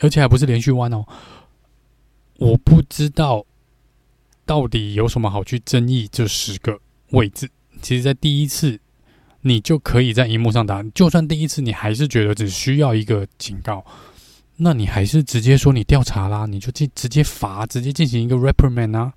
[0.00, 1.06] 而且还不是连续弯哦，
[2.36, 3.46] 我不知道。
[4.46, 6.78] 到底有什么好去争议这十个
[7.10, 8.78] 位置，其实在第一次
[9.42, 10.82] 你就可以在荧幕上打。
[10.94, 13.84] 就算第一次你还是觉得只需要一个警告，
[14.56, 19.12] 那你还是直接说你调查啦，你就进直接罚，直接进行一个 reprimand 啊，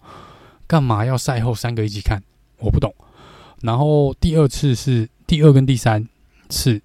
[0.66, 2.24] 干嘛要赛后三个一起看？
[2.60, 2.94] 我不懂。
[3.62, 6.08] 然后第二次是第二跟第三
[6.50, 6.82] 次，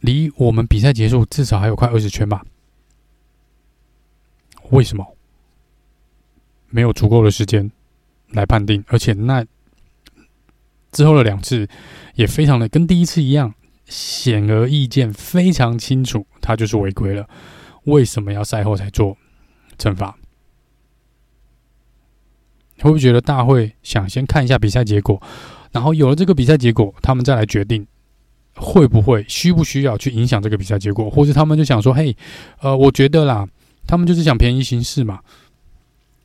[0.00, 2.44] 离我们比赛结束至少还有快二十圈吧？
[4.70, 5.16] 为什么？
[6.70, 7.70] 没有足够的时间
[8.30, 9.44] 来判定，而且那
[10.92, 11.68] 之后的两次
[12.14, 13.54] 也非常的跟第一次一样，
[13.86, 17.28] 显而易见，非常清楚，他就是违规了。
[17.84, 19.16] 为什么要赛后才做
[19.78, 20.16] 惩罚？
[22.80, 25.20] 会不会觉得大会想先看一下比赛结果，
[25.72, 27.86] 然后有了这个比赛结果，他们再来决定
[28.54, 32.16] 会不会需不需要去影响这个比赛结果，或者他们就想说：“嘿，
[32.60, 33.48] 呃，我觉得啦，
[33.86, 35.20] 他们就是想便宜行事嘛。”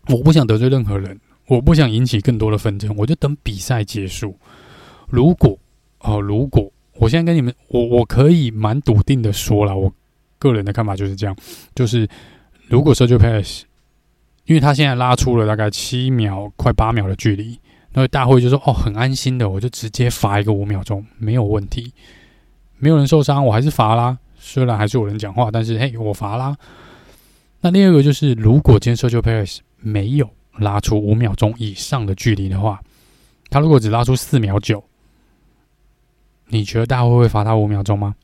[0.07, 4.37] 我不想得罪任何人，我不想引起更多的纷争，我就等比赛结束。
[5.07, 5.57] 如果
[5.99, 9.89] 哦、如果我现在跟你们，我我可以蛮笃定的说了，我
[10.37, 11.33] 个人的看法就是这样，
[11.73, 12.05] 就是
[12.67, 13.65] 如果 Sergio p e s
[14.45, 17.57] 因为他现在拉出了大概七秒、快八秒的距离，
[17.93, 21.93] 那大会就说哦，很安心的，我就直接罚一个五秒钟，没有问题，
[22.79, 24.17] 没有人受伤，我还是罚啦。
[24.37, 26.57] 虽然还是有人讲话，但是嘿，我罚啦。
[27.61, 32.81] 那第二个就是，如果今天 Sergio p e s 没有拉出五秒钟以上的距离的话，
[33.49, 34.83] 他如果只拉出四秒九，
[36.47, 38.15] 你觉得大会会罚他五秒钟吗？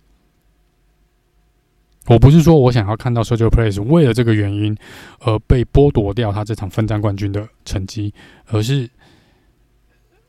[2.07, 4.75] 我不是说我想要看到 Sergio Perez 为了这个原因
[5.19, 8.11] 而被剥夺掉他这场分站冠军的成绩，
[8.47, 8.89] 而是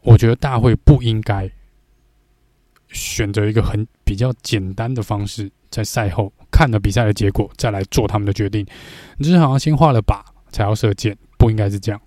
[0.02, 1.50] 我觉得大会不应该
[2.88, 8.66] 选择一个很比较简单的方式，在赛后看了比赛的结果再来做他们的决定。
[9.16, 10.20] 你就是好像先画了靶。
[10.50, 12.00] 才要射箭，不应该是这样。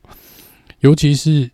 [0.79, 1.49] 尤其是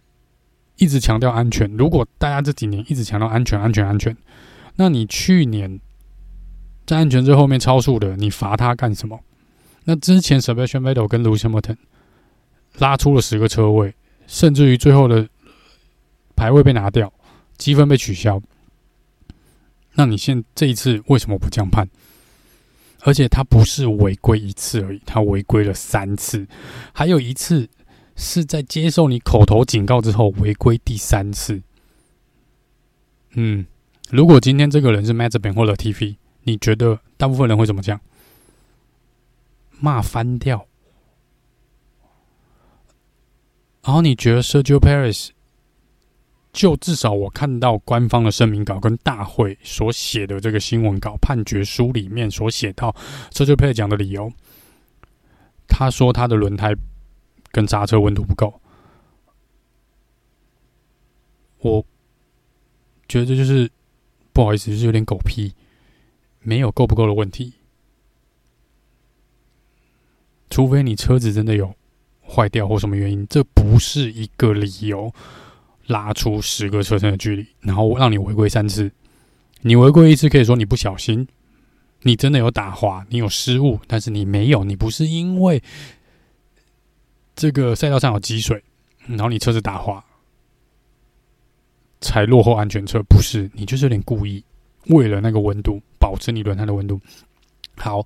[0.77, 1.69] 一直强调安全。
[1.77, 4.15] 如果大家这几年一直强调安全、安全、安全，
[4.75, 5.79] 那你去年
[6.85, 9.19] 在安全最后面超速的，你罚他干什么？
[9.85, 11.77] 那之前 Sebastian Vettel 跟 Lewis Hamilton
[12.77, 13.95] 拉出了十个车位，
[14.27, 15.27] 甚至于最后的
[16.35, 17.11] 排位被拿掉，
[17.57, 18.41] 积分被取消。
[19.93, 21.87] 那你现这一次为什么不这样判？
[23.01, 26.47] 而且他不是违规一次而已，他违规了三次，
[26.93, 27.67] 还有一次
[28.15, 31.61] 是在接受你口头警告之后违规第三次。
[33.31, 33.65] 嗯，
[34.09, 37.99] 如果今天这个人是 Mazepin 或者 TV，你觉得大部分人会怎么讲？
[39.79, 40.65] 骂翻掉。
[43.81, 45.29] 然后你觉得 Sergio Perez？
[46.51, 52.93] 就至少我看到官方的声明稿跟大会所写的这个新闻稿判决书里面所写到
[53.31, 54.31] ，Sergio Perez 讲的理由，
[55.67, 56.75] 他说他的轮胎
[57.51, 58.59] 跟刹车温度不够，
[61.59, 61.85] 我
[63.07, 63.71] 觉得就是
[64.33, 65.53] 不好意思，就是有点狗屁，
[66.39, 67.53] 没有够不够的问题，
[70.49, 71.75] 除非你车子真的有
[72.27, 75.13] 坏掉或什么原因，这不是一个理由。
[75.89, 78.91] 拉出十个车身的距离，然后让你违规三次。
[79.61, 81.27] 你违规一次可以说你不小心，
[82.03, 85.61] 你真的有打滑，你有失误，但是你没有，你不是因为
[87.35, 88.63] 这个赛道上有积水，
[89.07, 90.05] 然后你车子打滑
[92.01, 94.43] 才落后安全车，不是，你就是有点故意，
[94.89, 97.01] 为了那个温度，保持你轮胎的温度。
[97.77, 98.05] 好，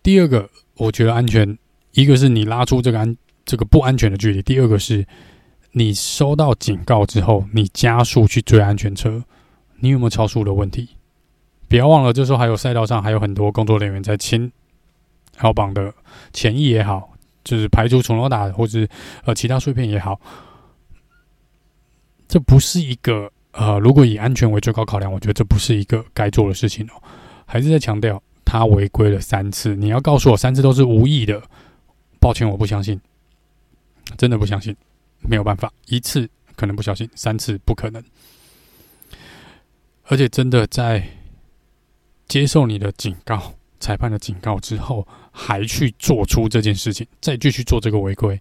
[0.00, 1.58] 第二个我觉得安全，
[1.90, 5.04] 一个是你拉出这个安这个不安全的距离，第二个是。
[5.76, 9.24] 你收到警告之后，你加速去追安全车，
[9.80, 10.90] 你有没有超速的问题？
[11.68, 14.52] 不要忘了，这时候还有赛道上还有很多工作人员在清
[15.38, 15.92] L 榜的
[16.32, 17.10] 前翼也好，
[17.42, 18.86] 就是排除虫落打或者
[19.24, 20.20] 呃其他碎片也好，
[22.28, 27.02] 这不是一个呃，如果以安全为最高考量，我觉得这不是一个该做的事情哦。
[27.46, 31.42] 还是在强调，他违规了三次，你要告诉我三次都是无意的，
[32.20, 33.00] 抱歉，我不相信，
[34.16, 34.76] 真的不相信。
[35.28, 38.02] 没有办法，一次可能不小心，三次不可能。
[40.04, 41.02] 而且真的在
[42.28, 48.40] 接受你的警告、裁判的警告之后，还去做出这件事情，再继续做这个违规，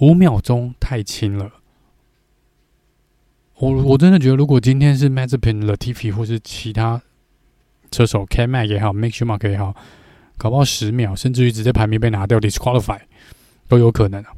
[0.00, 1.50] 五秒钟太轻了。
[3.54, 7.00] 我我真的觉得，如果今天是 Mazepin、Latifi 或是其他
[7.90, 9.74] 车手，K-Mag 也好，Mick Schumacher 也好，
[10.36, 13.00] 搞不好十秒，甚至于直接排名被拿掉，disqualify
[13.66, 14.34] 都有可能啊。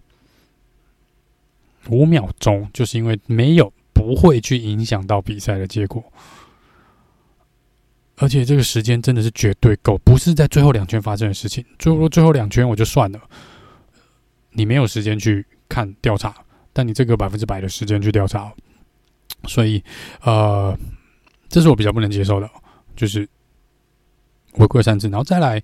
[1.89, 6.05] 五秒钟，就是因为没有不会去影响到比赛的结果，
[8.16, 11.65] 而且这个时间真的是绝对够，不是在最后两圈发生的事情。
[11.78, 13.20] 最后最后两圈我就算了，
[14.51, 16.35] 你没有时间去看调查，
[16.73, 18.52] 但你这个百分之百的时间去调查，
[19.47, 19.82] 所以
[20.23, 20.77] 呃，
[21.48, 22.51] 这是我比较不能接受的，
[22.94, 23.28] 就是
[24.55, 25.62] 违规三次，然后再来。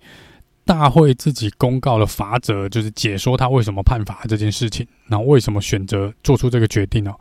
[0.64, 7.12] 大会自己公告了法则，就是解说他为什么判罚这件事情，然后为什么选择做出这个决定呢？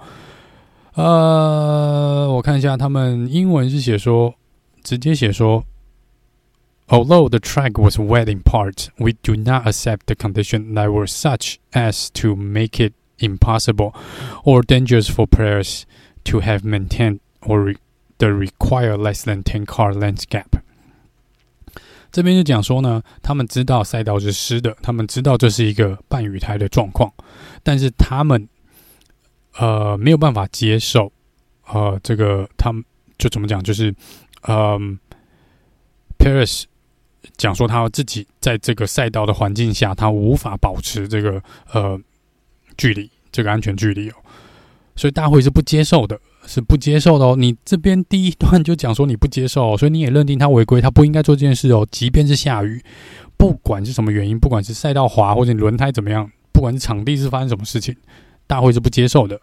[0.95, 4.33] 呃，我看一下，他们英文是写说，
[4.83, 5.65] 直接写说
[6.87, 11.55] ，Although the track was wet in part, we do not accept the condition that were such
[11.71, 13.93] as to make it impossible
[14.43, 15.83] or dangerous for players
[16.25, 17.75] to have maintained or
[18.19, 20.62] the require less than ten car length gap.
[22.13, 27.11] 这边就讲说呢，他们知道赛道是湿的，他们知道这是一个半雨胎的状况，
[27.63, 28.47] 但是他们
[29.57, 31.11] 呃没有办法接受，
[31.65, 32.85] 呃，这个他们
[33.17, 33.93] 就怎么讲，就是
[34.47, 34.99] 嗯、
[36.19, 36.65] ，Paris
[37.35, 41.41] 讲说他自己在这个赛道的环境下，他无法保持这个
[41.71, 41.99] 呃
[42.77, 44.15] 距离，这个安全距离哦，
[44.95, 46.21] 所以大会是不接受的。
[46.45, 47.35] 是不接受的哦。
[47.37, 51.87] 你这边第一段就讲说你不接受，所以你也认定他违规，他不应该做这件事哦。
[51.91, 52.83] 即便是下雨，
[53.37, 57.95] 不管是什么原因，不管是赛道滑或者轮胎怎么样，不管是场地是发生什么事情，
[58.45, 59.39] 大会是不接受的。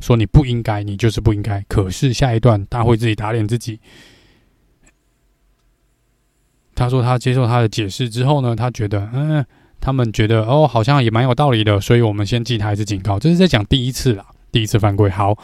[0.00, 1.60] 说你不应该，你就是不应该。
[1.68, 3.78] 可是下一段大会自己打脸自己，
[6.74, 9.44] 他说他接受他的解释之后呢，他觉得嗯，
[9.80, 13.18] 他们觉得哦，好像也蛮有道理的，所以我们先记他一次警告。
[13.18, 15.08] 这是在讲第一次啦，第一次犯规。
[15.08, 15.36] 好。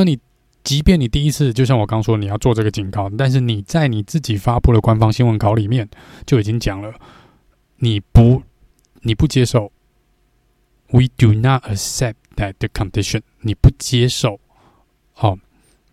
[0.00, 0.18] 那你，
[0.64, 5.86] 即便你第一次，就像我刚说，你要做这个警告，但是你在你自己发布的官方新闻稿里面
[6.24, 6.94] 就已经讲了，
[7.76, 8.42] 你不，
[9.02, 9.70] 你不接受
[10.88, 14.40] ，We do not accept that the condition，你不接受，
[15.16, 15.38] 哦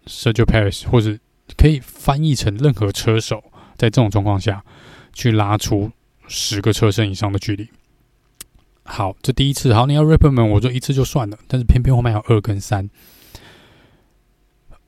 [0.06, 1.20] ，Sergio Perez 或者
[1.58, 3.44] 可以翻译成任何车手
[3.76, 4.64] 在这种状况下
[5.12, 5.92] 去拉出
[6.30, 7.68] 十个车身以上的距离。
[8.84, 12.90] 好，这第一次，好，你要 reprimand，我说一次就算了，但是偏偏后面还有二跟三。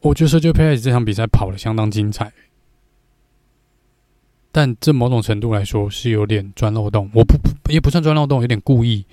[0.02, 2.32] 我觉得 Sergio Perez 这场比赛跑得相当精彩，
[4.52, 7.10] 但这某种程度来说是有点钻漏洞。
[7.14, 7.38] 我不
[7.70, 9.06] 也不算钻漏洞，有点故意。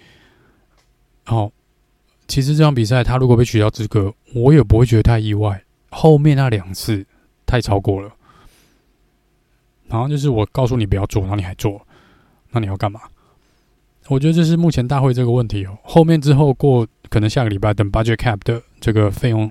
[1.24, 1.50] 好，
[2.28, 5.60] 其实这场比赛他如果被取消资格，我也不会觉得太意外。
[5.90, 7.04] 后面那两次
[7.44, 8.12] 太超过了，
[9.88, 11.84] 然后就是我告诉你不要做，然后你还做，
[12.50, 13.00] 那你要干嘛？
[14.06, 15.76] 我觉得这是目前大会这个问题哦。
[15.82, 19.50] 后面之后过可能下个礼拜等 Budget Cap 的这个费用。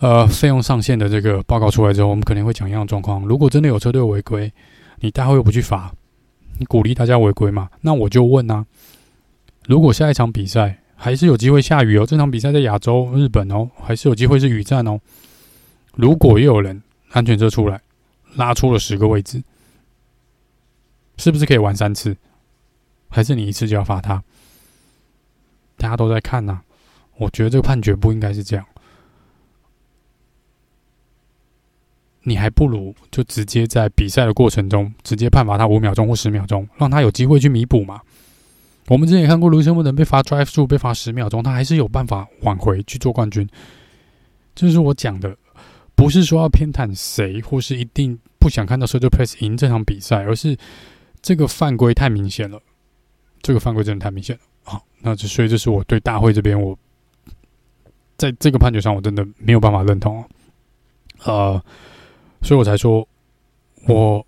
[0.00, 3.22] 呃，费用上限的这个报告出来之后，我们可能会讲一样状况。
[3.26, 4.50] 如果真的有车队违规，
[5.00, 5.92] 你大会又不去罚，
[6.58, 7.68] 你鼓励大家违规嘛？
[7.82, 8.64] 那我就问啊，
[9.66, 14.98] 如果下一场比赛还是有机会下雨哦，这场比赛在亚洲日本哦，还是有机会是雨战哦。
[15.94, 17.78] 如果又有人安全车出来
[18.36, 19.42] 拉出了十个位置，
[21.18, 22.16] 是不是可以玩三次？
[23.10, 24.22] 还是你一次就要罚他？
[25.76, 26.62] 大家都在看呐、
[27.18, 28.64] 我觉得这个判决不应该是这样。
[32.22, 38.00] 你还不如就直接在比赛的过程中直接判罚他五秒钟或十秒钟，让他有机会去弥补嘛。
[38.88, 43.48] 我们之前也看过卢森堡人被罚 drive to，被罚十秒钟，他还是有办法挽回去做冠军。
[44.54, 45.34] 这是我讲的，
[45.94, 50.56] 不是说要偏袒谁，或是一定不想看到 Sergio Perez 赢这场比赛，而是
[51.22, 52.60] 这个犯规太明显了，
[53.40, 54.42] 这个犯规真的太明显了。
[54.64, 56.76] 好，那这所以这是我对大会这边我
[58.18, 60.22] 在这个判决上我真的没有办法认同。
[61.24, 61.62] 呃。
[62.42, 63.06] 所以我才说，
[63.86, 64.26] 我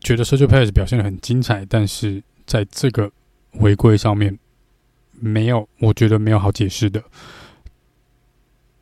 [0.00, 3.10] 觉得 Sergio Perez 表现的很精彩，但是在这个
[3.54, 4.38] 违规上面，
[5.12, 7.02] 没有，我觉得没有好解释的。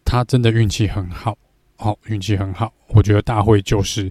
[0.04, 1.36] 他真的运气很好，
[1.76, 2.72] 好、哦、运气很好。
[2.88, 4.10] 我觉得大会就是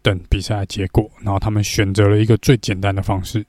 [0.00, 3.44] 等比赛结果，然后他们选择了一个最简单的方式，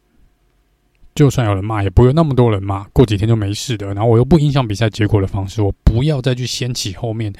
[1.15, 3.87] 就算有人骂，也不会那么多人骂，过几天就没事的。
[3.87, 7.33] 然后我又不影响比赛结果的方式，我不要再去掀起后面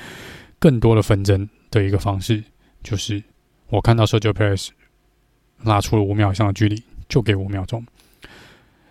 [0.57, 1.49] 更多的纷争。
[1.71, 2.43] 的一个方式
[2.81, 3.21] 就是，
[3.67, 4.69] 我看到 Sergio Perez
[5.63, 7.85] 拉出了五秒以上的距离，就给五秒钟，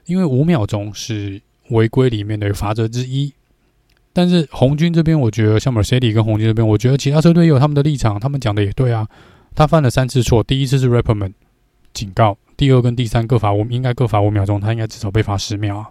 [0.06, 1.40] 因为五秒钟是
[1.70, 3.32] 违规里面的罚则之一。
[4.12, 9.08] 但是红军这边，我觉得像 Mercedes 跟红军这边，我觉得其他车队也有他们的立场，他们讲的也对啊。
[9.54, 11.32] 他犯了三次错，第一次是 reprimand
[11.92, 15.90] 警告，第二跟第三各罚五，应该各罚五秒钟，他应该至少被罚十秒啊。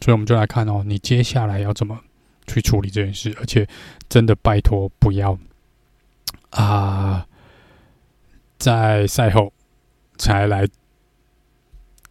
[0.00, 2.00] 所以我们就来看哦，你接下来要怎么？
[2.46, 3.66] 去处理这件事，而且
[4.08, 5.38] 真的拜托不要
[6.50, 7.26] 啊、
[8.58, 9.52] 在赛后
[10.16, 10.66] 才来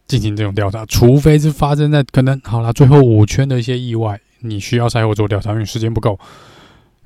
[0.06, 6.18] 进行这种调查，除非是发生在可能好了最后五圈的一些意外，你需要赛后做调查，因为时间不够。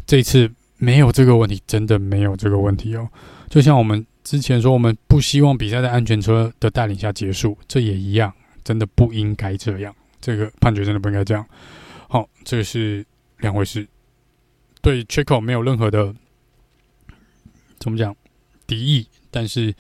[0.05, 3.09] 这次没有这个问题，真的没有这个问题哦。
[3.49, 8.33] 就像我们之前说，我们不希望比赛在安全车的带领下结束，这也一样，
[8.65, 9.95] 真的不应该这样。
[10.21, 11.47] 这个判决真的不应该这样。
[12.09, 13.07] 好、这是
[13.39, 13.86] 两回事。
[14.81, 16.15] 对 Checo 没有任何的
[17.78, 18.15] 怎么讲
[18.66, 19.74] 敌意，但是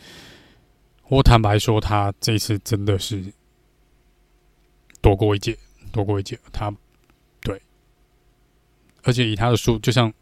[1.08, 3.24] 我坦白说，他这次真的是
[5.00, 5.56] 躲过一劫，
[5.92, 6.38] 躲过一劫。
[6.52, 6.72] 他
[7.42, 7.62] 对，
[9.04, 10.12] 而且以他的速，就像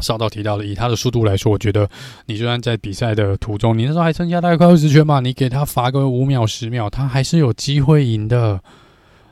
[0.00, 1.88] 稍早提到的，以他的速度来说，我觉得
[2.26, 8.62] 你就算在比赛的途中，你那时候还剩下大概快二十圈嘛，你给他罚个五秒、十秒，他还是有机会赢的。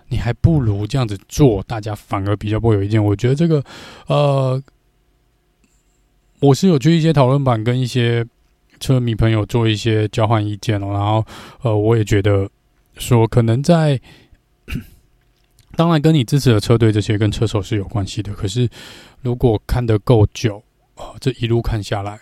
[0.08, 3.04] 你还不如这样子做，大家反而比较不会有意见。
[3.04, 3.62] 我觉得这个，
[4.06, 4.62] 呃，
[6.40, 8.24] 我是有去一些讨论版跟一些
[8.78, 10.92] 车迷朋友做一些交换意见哦。
[10.92, 11.24] 然后，
[11.62, 12.48] 呃，我也觉得
[12.96, 14.00] 说，可能在，
[15.76, 18.32] 当然跟你支持的车队这些跟车手是有关系的。
[18.32, 18.68] 可是，
[19.22, 20.62] 如果看得够久，
[20.94, 22.18] 呃，这一路看下来，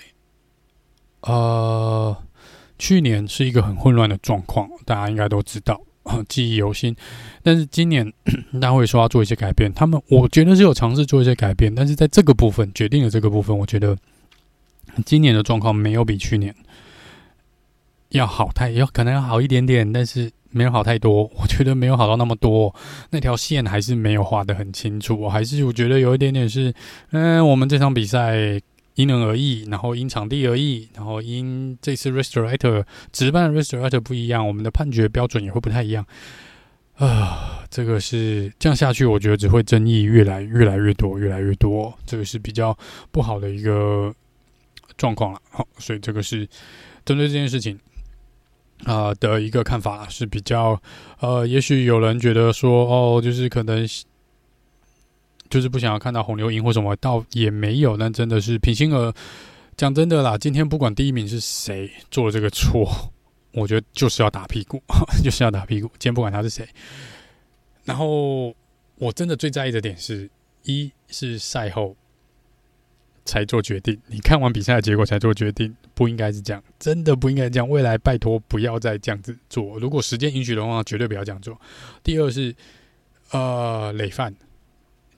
[1.20, 2.16] 呃，
[2.78, 5.80] 去年是一个很混乱的状况，大家应该都知道。
[6.28, 6.94] 记忆犹新，
[7.42, 8.12] 但是今年
[8.60, 13.96] 大会说要做一些改变，他们我觉得是有尝试做一些改变，但是在这个部分决定了这个部分，我觉得
[15.04, 16.54] 今年的状况没有比去年
[18.10, 21.24] 要好太，要可能要好一点点，但是没有好太多。
[21.36, 22.74] 我觉得没有好到那么多，
[23.10, 25.18] 那条线还是没有画得很清楚。
[25.18, 26.72] 我还是我觉得有一点点是，
[27.10, 28.60] 嗯，我们这场比赛。
[28.94, 36.06] 因人而异，然后因场地而异，然后因这次 Race Director 值班的 Race Director 不一样，我们的判决标准也会不太一样。
[36.96, 42.76] 啊、这个是这样下去，我觉得只会争议越来越来越多，越来越多，这个是比较
[43.10, 44.14] 不好的一个
[44.96, 45.40] 状况了。
[45.50, 46.48] 好，所以这个是
[47.04, 47.78] 针对这件事情
[48.84, 50.80] 啊、的一个看法是比较
[51.18, 53.84] 呃，也许有人觉得说哦，就是可能。
[55.54, 57.96] 就是不想要看到红牛赢或什么，倒也没有。
[57.96, 59.14] 但真的是平心而
[59.76, 60.36] 讲，真的啦。
[60.36, 62.84] 今天不管第一名是谁做了这个错，
[63.52, 64.82] 我觉得就是要打屁股，
[65.22, 65.86] 就是要打屁股。
[65.90, 66.66] 今天不管他是谁，
[67.84, 68.52] 然后
[68.96, 70.28] 我真的最在意的点是，
[70.64, 71.94] 一是赛后
[73.24, 77.68] 才做决定，你看完比赛的结果才做决定，不应该是这样，真的不应该这样。
[77.68, 81.56] 未来拜托不要再这样子做，如果时间允许的话，绝对不要这样做。
[82.02, 82.52] 第二是
[83.30, 84.34] 呃累犯。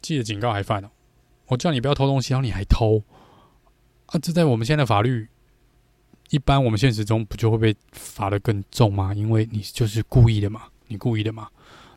[0.07, 0.89] 记得警告还犯了，
[1.49, 3.03] 我叫你不要偷东西，然后你还偷
[4.07, 4.16] 啊！
[4.20, 5.27] 这在我们现在的法律，
[6.31, 9.12] 一般我们现实中不就会被罚得更重吗？
[9.12, 11.49] 因为你就是故意的嘛，你故意的嘛，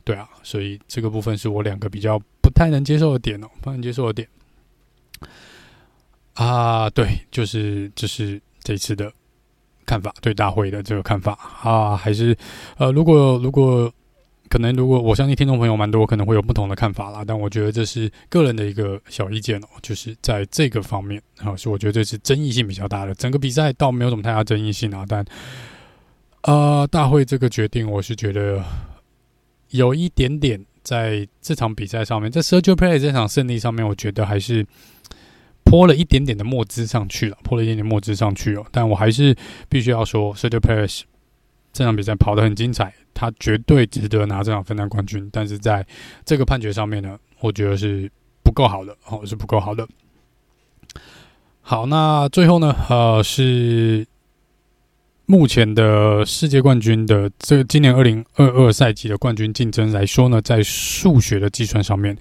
[0.03, 4.27] 对啊，所以这个部分是我两个比较不太能接受的点哦，不能接受的点
[6.33, 9.13] 啊，对，就是就是这次的
[9.85, 12.35] 看法，对大会的这个看法啊，还是
[12.77, 13.93] 呃，如果如果。
[14.49, 17.23] 可能如果我相信听众朋友蛮多，可能会有不同的看法啦。
[17.25, 23.13] 但我觉得这是个人的一个小意见哦，就是在这个方面啊，是我觉得这是争议性比较大的。
[23.13, 25.23] 整个比赛倒没有什么太大争议性啊，但
[26.41, 28.63] 呃，大会这个决定，我是觉得
[29.69, 34.65] 有一点点在这场比赛上面，在 Sergio Perez 这场胜利上面，我觉得还是
[35.65, 38.65] 泼了一点点的墨汁上去了，泼了一点点墨汁上去哦。
[38.71, 39.35] 但我还是
[39.67, 41.01] 必须要说，Sergio Perez
[41.79, 42.93] 这场比赛跑得很精彩。
[43.13, 45.85] 他绝对值得拿这场分站冠军，但是在
[46.25, 48.11] 这个判决上面呢，我觉得是
[48.43, 49.87] 不够好的，哦，是不够好的。
[51.61, 54.05] 好，那最后呢，呃，是
[55.25, 62.17] 目前的世界冠军的这今年二零二二赛季的冠军竞争来说呢，在数学的计算上面，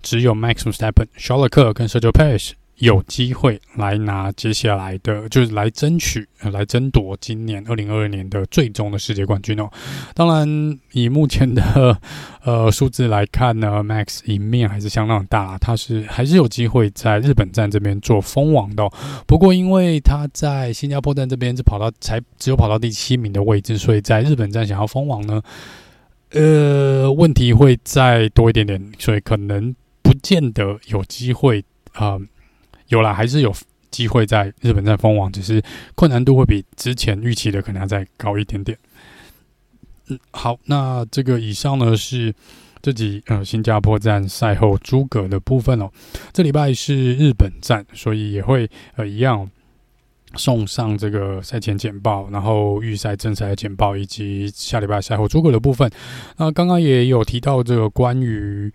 [0.00, 2.52] 只有 Max Verstappen、肖勒克跟 Sergio Perez
[2.82, 9.70] 有机会来拿接下来的，就是来争取、来争夺今年二零二二年的最终的世界冠军哦。
[10.14, 11.96] 当然，以目前的
[12.42, 18.90] 呃数字来看呢，Max 赢面还是相当大，他是还是有机会在日本站这边做封王的。
[19.28, 25.40] 不过，因为他在新加坡站这边是跑到才只有跑到第七名的位置，所以在日本站想要封王呢，
[26.30, 29.72] 呃，问题会再多一点点，所以可能
[30.02, 32.18] 不见得有机会啊。
[32.92, 33.50] 有啦，还是有
[33.90, 35.62] 机会在日本站封王，只是
[35.94, 38.76] 困难度会比之前预期的可能要再高一点点。
[40.08, 42.34] 嗯，好，那这个以上呢是
[42.82, 45.90] 这集呃新加坡站赛后诸葛的部分哦。
[46.34, 49.50] 这礼拜是日本站，所以也会呃一样
[50.34, 55.90] 送上这个赛前简报，然后预赛正赛的简报，以及下礼拜赛后诸葛的部分。
[56.36, 58.70] 那刚刚也有提到这个关于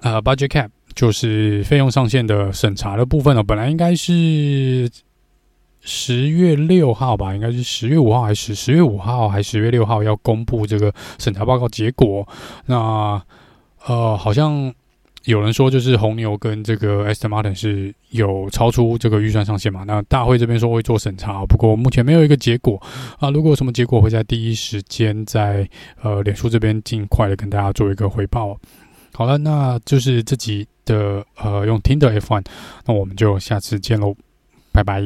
[0.00, 0.70] 呃 budget cap。
[0.94, 4.90] 就是费用上限的审查的部分呢，本来应该是
[5.80, 12.26] 十月六号吧，应该是十月五号还是十月五号还是十月六号要公布这个审查报告结果。
[12.66, 13.22] 那
[13.86, 14.72] 呃，好像
[15.24, 19.84] 有人说就是红牛跟这个 Aston Martin 是有超出这个预算上限嘛？
[19.86, 22.80] 那大会这边说会做审查，不过目前没有一个结果
[23.18, 23.30] 啊。
[23.30, 25.66] 如果有什么结果，会在第一时间在
[26.02, 28.58] 呃脸书这边尽快的跟大家做一个回报。
[29.20, 32.42] 好了，那就是这集的呃用听的 F One，
[32.86, 34.16] 那我们就下次见喽，
[34.72, 35.02] 拜拜。